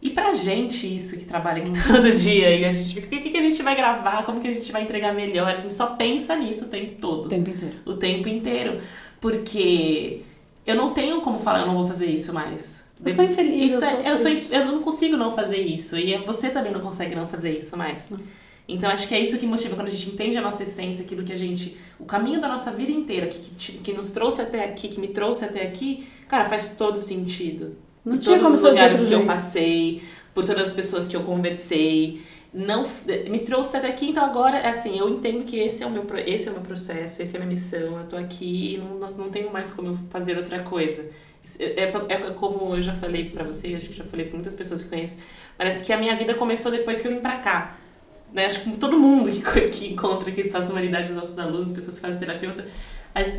[0.03, 3.29] E pra gente, isso que trabalha aqui todo dia, e a gente fica, o que,
[3.29, 4.25] que a gente vai gravar?
[4.25, 5.49] Como que a gente vai entregar melhor?
[5.49, 7.27] A gente só pensa nisso o tempo todo.
[7.27, 7.75] O tempo inteiro.
[7.85, 8.81] O tempo inteiro.
[9.21, 10.21] Porque
[10.67, 12.83] eu não tenho como falar, eu não vou fazer isso mais.
[13.03, 13.71] Eu sou infeliz.
[13.71, 15.97] Isso eu, é, sou eu, sou, eu não consigo não fazer isso.
[15.97, 18.09] E você também não consegue não fazer isso mais.
[18.11, 18.19] Não.
[18.67, 21.23] Então acho que é isso que motiva quando a gente entende a nossa essência, aquilo
[21.23, 21.77] que a gente.
[21.97, 25.09] O caminho da nossa vida inteira, que, que, que nos trouxe até aqui, que me
[25.09, 27.77] trouxe até aqui, cara, faz todo sentido.
[28.05, 29.21] Não por tinha todos como os lugares que jeito.
[29.21, 32.21] eu passei, por todas as pessoas que eu conversei.
[32.53, 32.85] Não,
[33.29, 36.05] me trouxe até aqui, então agora, é assim, eu entendo que esse é o meu,
[36.23, 39.09] esse é o meu processo, essa é a minha missão, eu tô aqui e não,
[39.09, 41.03] não, tenho mais como fazer outra coisa.
[41.59, 41.91] É, é,
[42.35, 45.23] como eu já falei pra você, acho que já falei pra muitas pessoas que conheço,
[45.57, 47.75] parece que a minha vida começou depois que eu vim pra cá.
[48.31, 48.45] Né?
[48.45, 52.01] Acho que todo mundo que, que encontra espaço da humanidade, os nossos alunos, pessoas que
[52.01, 52.67] fazem terapeuta,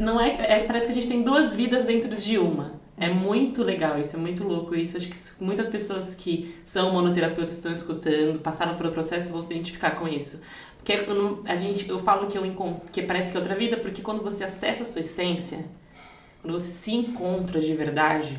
[0.01, 2.83] não é, é, parece que a gente tem duas vidas dentro de uma.
[2.97, 4.97] É muito legal isso, é muito louco isso.
[4.97, 9.93] Acho que muitas pessoas que são monoterapeutas estão escutando, passaram pelo processo vão se identificar
[9.93, 10.43] com isso.
[10.77, 10.93] Porque
[11.47, 14.23] a gente, eu falo que eu encontro, que parece que é outra vida, porque quando
[14.23, 15.65] você acessa a sua essência,
[16.41, 18.39] quando você se encontra de verdade,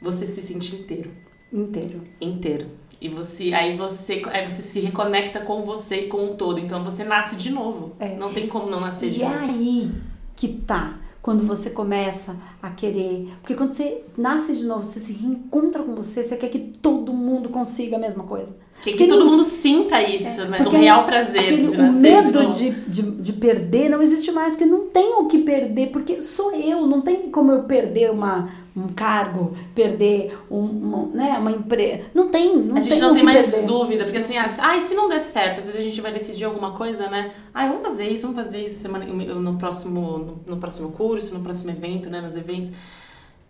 [0.00, 1.10] você se sente inteiro.
[1.52, 2.02] Inteiro.
[2.20, 2.66] Inteiro.
[3.00, 6.58] E você, aí você, aí você se reconecta com você e com o todo.
[6.58, 7.94] Então você nasce de novo.
[8.00, 8.16] É.
[8.16, 9.34] Não tem como não nascer e de novo.
[9.34, 9.92] E aí
[10.34, 13.32] que tá quando você começa a querer.
[13.40, 17.14] Porque quando você nasce de novo, você se reencontra com você, você quer que todo
[17.14, 18.54] mundo consiga a mesma coisa.
[18.82, 20.58] Quer que todo mundo sinta isso, é, né?
[20.60, 24.30] O real prazer aquele, de nascer O medo de, de, de, de, perder não existe
[24.30, 28.10] mais, porque não tem o que perder, porque sou eu, não tem como eu perder
[28.10, 32.04] uma, um cargo, perder um, uma, né, uma empresa.
[32.12, 33.66] Não tem, não A gente tem não tem que mais perder.
[33.66, 36.72] dúvida, porque assim, ah, se não der certo, às vezes a gente vai decidir alguma
[36.72, 37.32] coisa, né?
[37.54, 41.40] Ah, vamos fazer isso, vamos fazer isso semana, no, próximo, no, no próximo curso, no
[41.40, 42.20] próximo evento, né?
[42.20, 42.72] Nos eventos.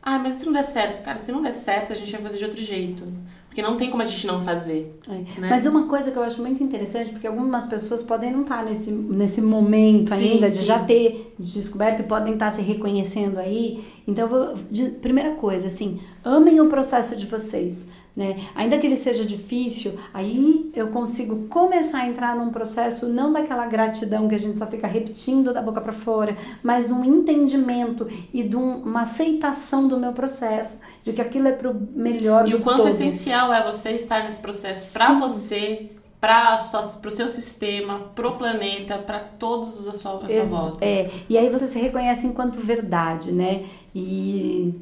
[0.00, 1.02] Ah, mas se não der certo?
[1.02, 3.04] Cara, se não der certo, a gente vai fazer de outro jeito.
[3.54, 4.98] Porque não tem como a gente não fazer.
[5.08, 5.12] É.
[5.12, 5.48] Né?
[5.48, 8.90] Mas uma coisa que eu acho muito interessante, porque algumas pessoas podem não estar nesse,
[8.90, 10.64] nesse momento Sim, ainda de sim.
[10.64, 13.80] já ter descoberto e podem estar se reconhecendo aí.
[14.06, 17.86] Então, vou, de, primeira coisa, assim, amem o processo de vocês.
[18.16, 18.46] Né?
[18.54, 23.66] Ainda que ele seja difícil, aí eu consigo começar a entrar num processo não daquela
[23.66, 28.44] gratidão que a gente só fica repetindo da boca para fora, mas um entendimento e
[28.44, 32.58] de um, uma aceitação do meu processo, de que aquilo é pro melhor E do
[32.58, 32.88] o quanto todo.
[32.88, 35.90] essencial é você estar nesse processo para você,
[36.24, 40.82] para o seu sistema, pro planeta, para todos a sua, a sua volta.
[40.82, 43.66] É, e aí você se reconhece enquanto verdade, né?
[43.94, 44.72] E,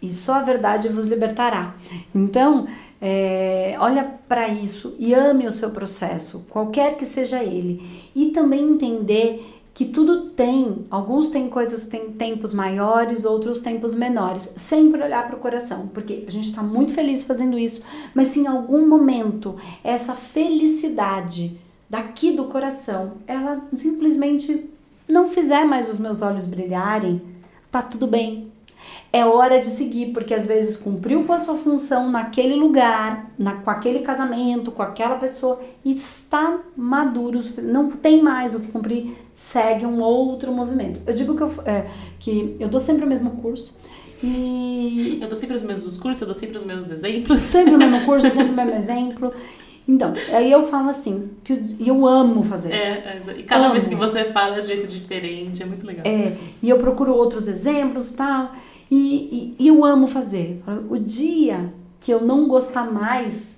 [0.00, 1.74] e só a verdade vos libertará.
[2.14, 2.66] Então,
[3.02, 8.10] é, olha para isso e ame o seu processo, qualquer que seja ele.
[8.16, 14.52] E também entender que tudo tem, alguns têm coisas, tem tempos maiores, outros tempos menores.
[14.56, 17.82] Sempre olhar para o coração, porque a gente está muito feliz fazendo isso,
[18.14, 21.58] mas se em algum momento essa felicidade
[21.88, 24.68] daqui do coração, ela simplesmente
[25.08, 27.20] não fizer mais os meus olhos brilharem,
[27.70, 28.51] tá tudo bem.
[29.12, 33.56] É hora de seguir, porque às vezes cumpriu com a sua função naquele lugar, na,
[33.56, 39.14] com aquele casamento, com aquela pessoa, e está maduro, não tem mais o que cumprir,
[39.34, 41.00] segue um outro movimento.
[41.06, 41.86] Eu digo que eu, é,
[42.18, 43.76] que eu dou sempre o mesmo curso,
[44.22, 47.40] e Eu dou sempre os mesmos cursos, eu dou sempre os mesmos exemplos.
[47.40, 49.32] sempre o mesmo curso, sempre o mesmo exemplo.
[49.86, 52.72] Então, aí eu falo assim, que eu, e eu amo fazer.
[52.72, 53.72] É, é, e cada Amo.
[53.72, 56.06] vez que você fala é de jeito diferente, é muito legal.
[56.06, 58.52] É, e eu procuro outros exemplos e tal.
[58.94, 60.62] E, e, eu amo fazer.
[60.90, 63.56] O dia que eu não gostar mais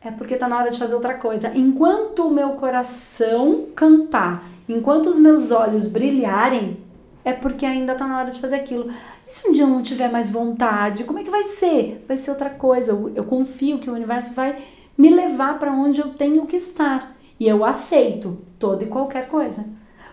[0.00, 1.50] é porque tá na hora de fazer outra coisa.
[1.52, 6.78] Enquanto o meu coração cantar, enquanto os meus olhos brilharem,
[7.24, 8.88] é porque ainda tá na hora de fazer aquilo.
[9.26, 12.04] E se um dia eu não tiver mais vontade, como é que vai ser?
[12.06, 12.92] Vai ser outra coisa.
[12.92, 14.62] Eu, eu confio que o universo vai
[14.96, 17.16] me levar para onde eu tenho que estar.
[17.38, 19.66] E eu aceito toda e qualquer coisa.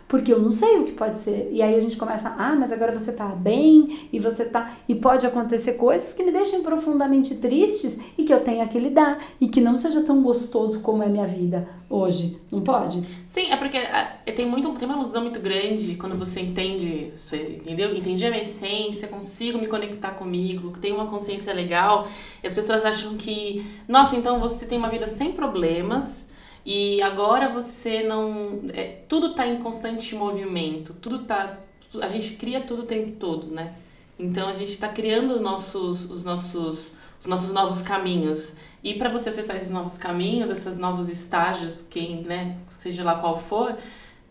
[0.08, 1.50] Porque eu não sei o que pode ser.
[1.52, 4.74] E aí a gente começa, ah, mas agora você tá bem e você tá.
[4.88, 9.22] E pode acontecer coisas que me deixem profundamente tristes e que eu tenha que lidar.
[9.40, 12.40] E que não seja tão gostoso como é a minha vida hoje.
[12.50, 13.02] Não pode?
[13.28, 17.36] Sim, é porque ah, tem, muito, tem uma ilusão muito grande quando você entende, isso,
[17.36, 17.96] entendeu?
[17.96, 22.08] Entendi a minha essência, consigo me conectar comigo, tenho uma consciência legal.
[22.42, 26.30] E as pessoas acham que, nossa, então você tem uma vida sem problemas
[26.70, 28.60] e agora você não.
[28.74, 31.58] é, tudo tá em constante movimento, tudo tá.
[32.02, 33.74] A gente cria tudo o tempo todo, né?
[34.20, 38.56] Então a gente está criando nossos, os nossos os nossos novos caminhos.
[38.84, 43.40] E para você acessar esses novos caminhos, esses novos estágios, quem, né, seja lá qual
[43.40, 43.78] for,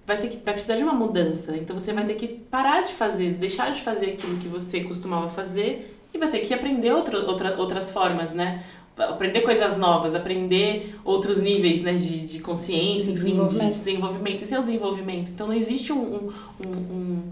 [0.05, 1.57] vai ter que vai precisar de uma mudança.
[1.57, 5.31] Então você vai ter que parar de fazer, deixar de fazer aquilo que você costumava
[5.31, 8.63] fazer e vai ter que aprender outro, outra, outras formas, né?
[8.97, 14.43] Aprender coisas novas, aprender outros níveis né, de, de consciência, enfim, de, de desenvolvimento.
[14.43, 15.31] Esse é o desenvolvimento.
[15.31, 16.31] Então não existe um,
[16.65, 17.23] um, um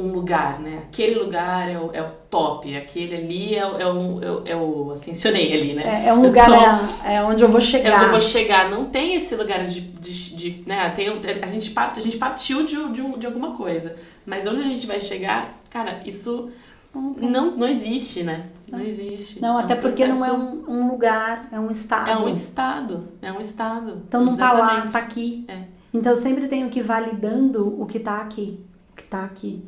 [0.00, 0.84] um lugar, né?
[0.88, 4.92] Aquele lugar é o, é o top, aquele ali é, o, é, o, é o
[4.92, 6.04] ascensionei ali, né?
[6.04, 7.90] É, é um lugar tô, é, é, onde eu vou chegar.
[7.90, 8.70] É onde eu vou chegar.
[8.70, 10.90] Não tem esse lugar de, de, de né?
[10.96, 11.08] Tem,
[11.42, 13.94] a, gente part, a gente partiu de, de, de alguma coisa,
[14.24, 16.50] mas onde a gente vai chegar, cara, isso
[16.94, 18.46] não, não existe, né?
[18.70, 19.40] Não existe.
[19.40, 20.20] Não, é até um porque processo...
[20.20, 22.10] não é um, um, lugar, é um estado.
[22.10, 24.02] É um estado, é um estado.
[24.06, 24.66] Então não Exatamente.
[24.68, 25.44] tá lá, tá aqui.
[25.48, 25.64] É.
[25.92, 28.60] Então eu sempre tenho que ir validando o que tá aqui,
[28.92, 29.64] o que tá aqui.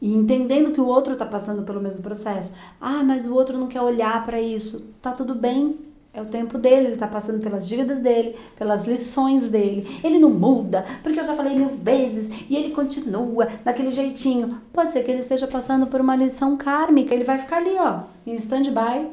[0.00, 2.54] E entendendo que o outro está passando pelo mesmo processo.
[2.80, 4.82] Ah, mas o outro não quer olhar para isso.
[5.00, 5.85] Tá tudo bem.
[6.16, 10.00] É o tempo dele, ele está passando pelas dívidas dele, pelas lições dele.
[10.02, 14.58] Ele não muda, porque eu já falei mil vezes e ele continua daquele jeitinho.
[14.72, 18.00] Pode ser que ele esteja passando por uma lição kármica, ele vai ficar ali, ó,
[18.26, 19.10] em stand-by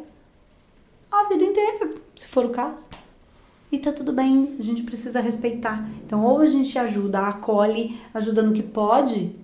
[1.12, 2.88] a vida inteira, se for o caso.
[3.70, 5.86] E tá tudo bem, a gente precisa respeitar.
[6.06, 9.36] Então, ou a gente ajuda, acolhe, ajuda no que pode,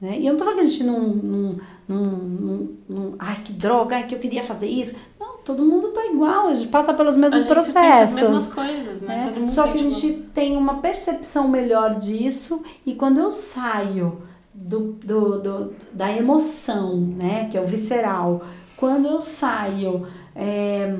[0.00, 0.18] né?
[0.18, 3.52] E eu não tô falando que a gente não, não, não, não, não, Ai, que
[3.52, 4.96] droga, ai, que eu queria fazer isso.
[5.44, 7.82] Todo mundo tá igual, a gente passa pelos mesmos a processos.
[7.82, 9.32] Sente as mesmas coisas, né?
[9.36, 9.46] né?
[9.46, 10.28] Só que a gente igual.
[10.32, 14.22] tem uma percepção melhor disso e quando eu saio
[14.54, 17.48] do, do, do, da emoção, né?
[17.50, 18.42] Que é o visceral,
[18.76, 20.06] quando eu saio.
[20.34, 20.98] É,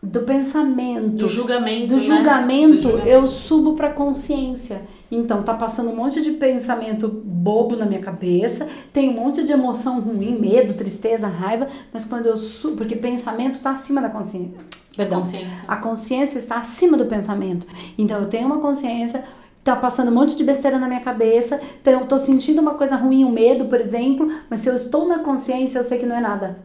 [0.00, 2.00] do pensamento, do julgamento, do né?
[2.00, 3.08] julgamento, do julgamento.
[3.08, 4.82] eu subo para consciência.
[5.10, 9.52] Então tá passando um monte de pensamento bobo na minha cabeça, tem um monte de
[9.52, 14.58] emoção ruim, medo, tristeza, raiva, mas quando eu subo, porque pensamento tá acima da consciência.
[14.96, 15.20] Perdão.
[15.20, 15.64] Consciência.
[15.66, 17.66] A consciência está acima do pensamento.
[17.96, 19.24] Então eu tenho uma consciência
[19.64, 22.96] tá passando um monte de besteira na minha cabeça, então eu tô sentindo uma coisa
[22.96, 26.16] ruim, um medo, por exemplo, mas se eu estou na consciência, eu sei que não
[26.16, 26.58] é nada.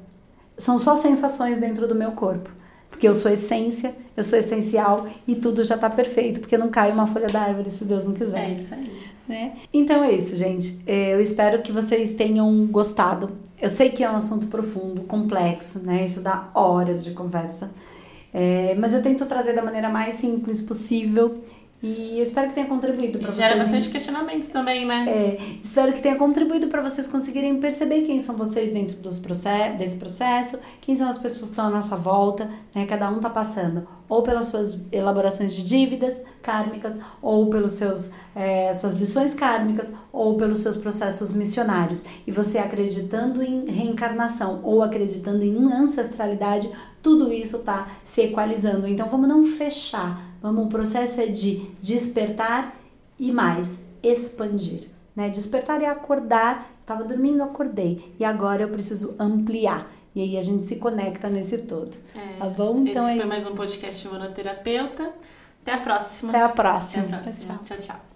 [0.58, 2.50] São só sensações dentro do meu corpo.
[3.04, 6.90] Porque eu sou essência, eu sou essencial e tudo já está perfeito, porque não cai
[6.90, 8.50] uma folha da árvore se Deus não quiser.
[8.50, 8.90] É isso aí.
[9.28, 9.58] Né?
[9.74, 10.80] Então é isso, gente.
[10.88, 13.32] É, eu espero que vocês tenham gostado.
[13.62, 16.06] Eu sei que é um assunto profundo, complexo, né?
[16.06, 17.72] Isso dá horas de conversa.
[18.34, 21.44] É, mas eu tento trazer da maneira mais simples possível
[21.84, 23.46] e eu espero que tenha contribuído para vocês.
[23.46, 25.06] Gera bastante questionamentos também, né?
[25.06, 29.78] É, espero que tenha contribuído para vocês conseguirem perceber quem são vocês dentro dos process
[29.78, 32.86] desse processo, quem são as pessoas que estão à nossa volta, né?
[32.86, 38.74] Cada um tá passando ou pelas suas elaborações de dívidas kármicas, ou pelos seus é,
[38.74, 42.06] suas lições kármicas, ou pelos seus processos missionários.
[42.28, 46.70] E você acreditando em reencarnação ou acreditando em ancestralidade,
[47.02, 48.88] tudo isso tá se equalizando.
[48.88, 52.76] Então vamos não fechar Vamos, o processo é de despertar
[53.18, 54.90] e mais, expandir.
[55.16, 55.30] Né?
[55.30, 58.14] Despertar é acordar, estava dormindo, acordei.
[58.20, 59.90] E agora eu preciso ampliar.
[60.14, 61.96] E aí a gente se conecta nesse todo.
[62.14, 62.84] É, tá bom?
[62.86, 63.28] Então esse é foi isso.
[63.28, 65.06] mais um podcast Monoterapeuta.
[65.62, 66.32] Até a próxima.
[66.32, 67.04] Até a próxima.
[67.06, 67.60] Até a próxima.
[67.64, 67.78] tchau.
[67.78, 67.78] tchau.
[67.78, 68.13] tchau.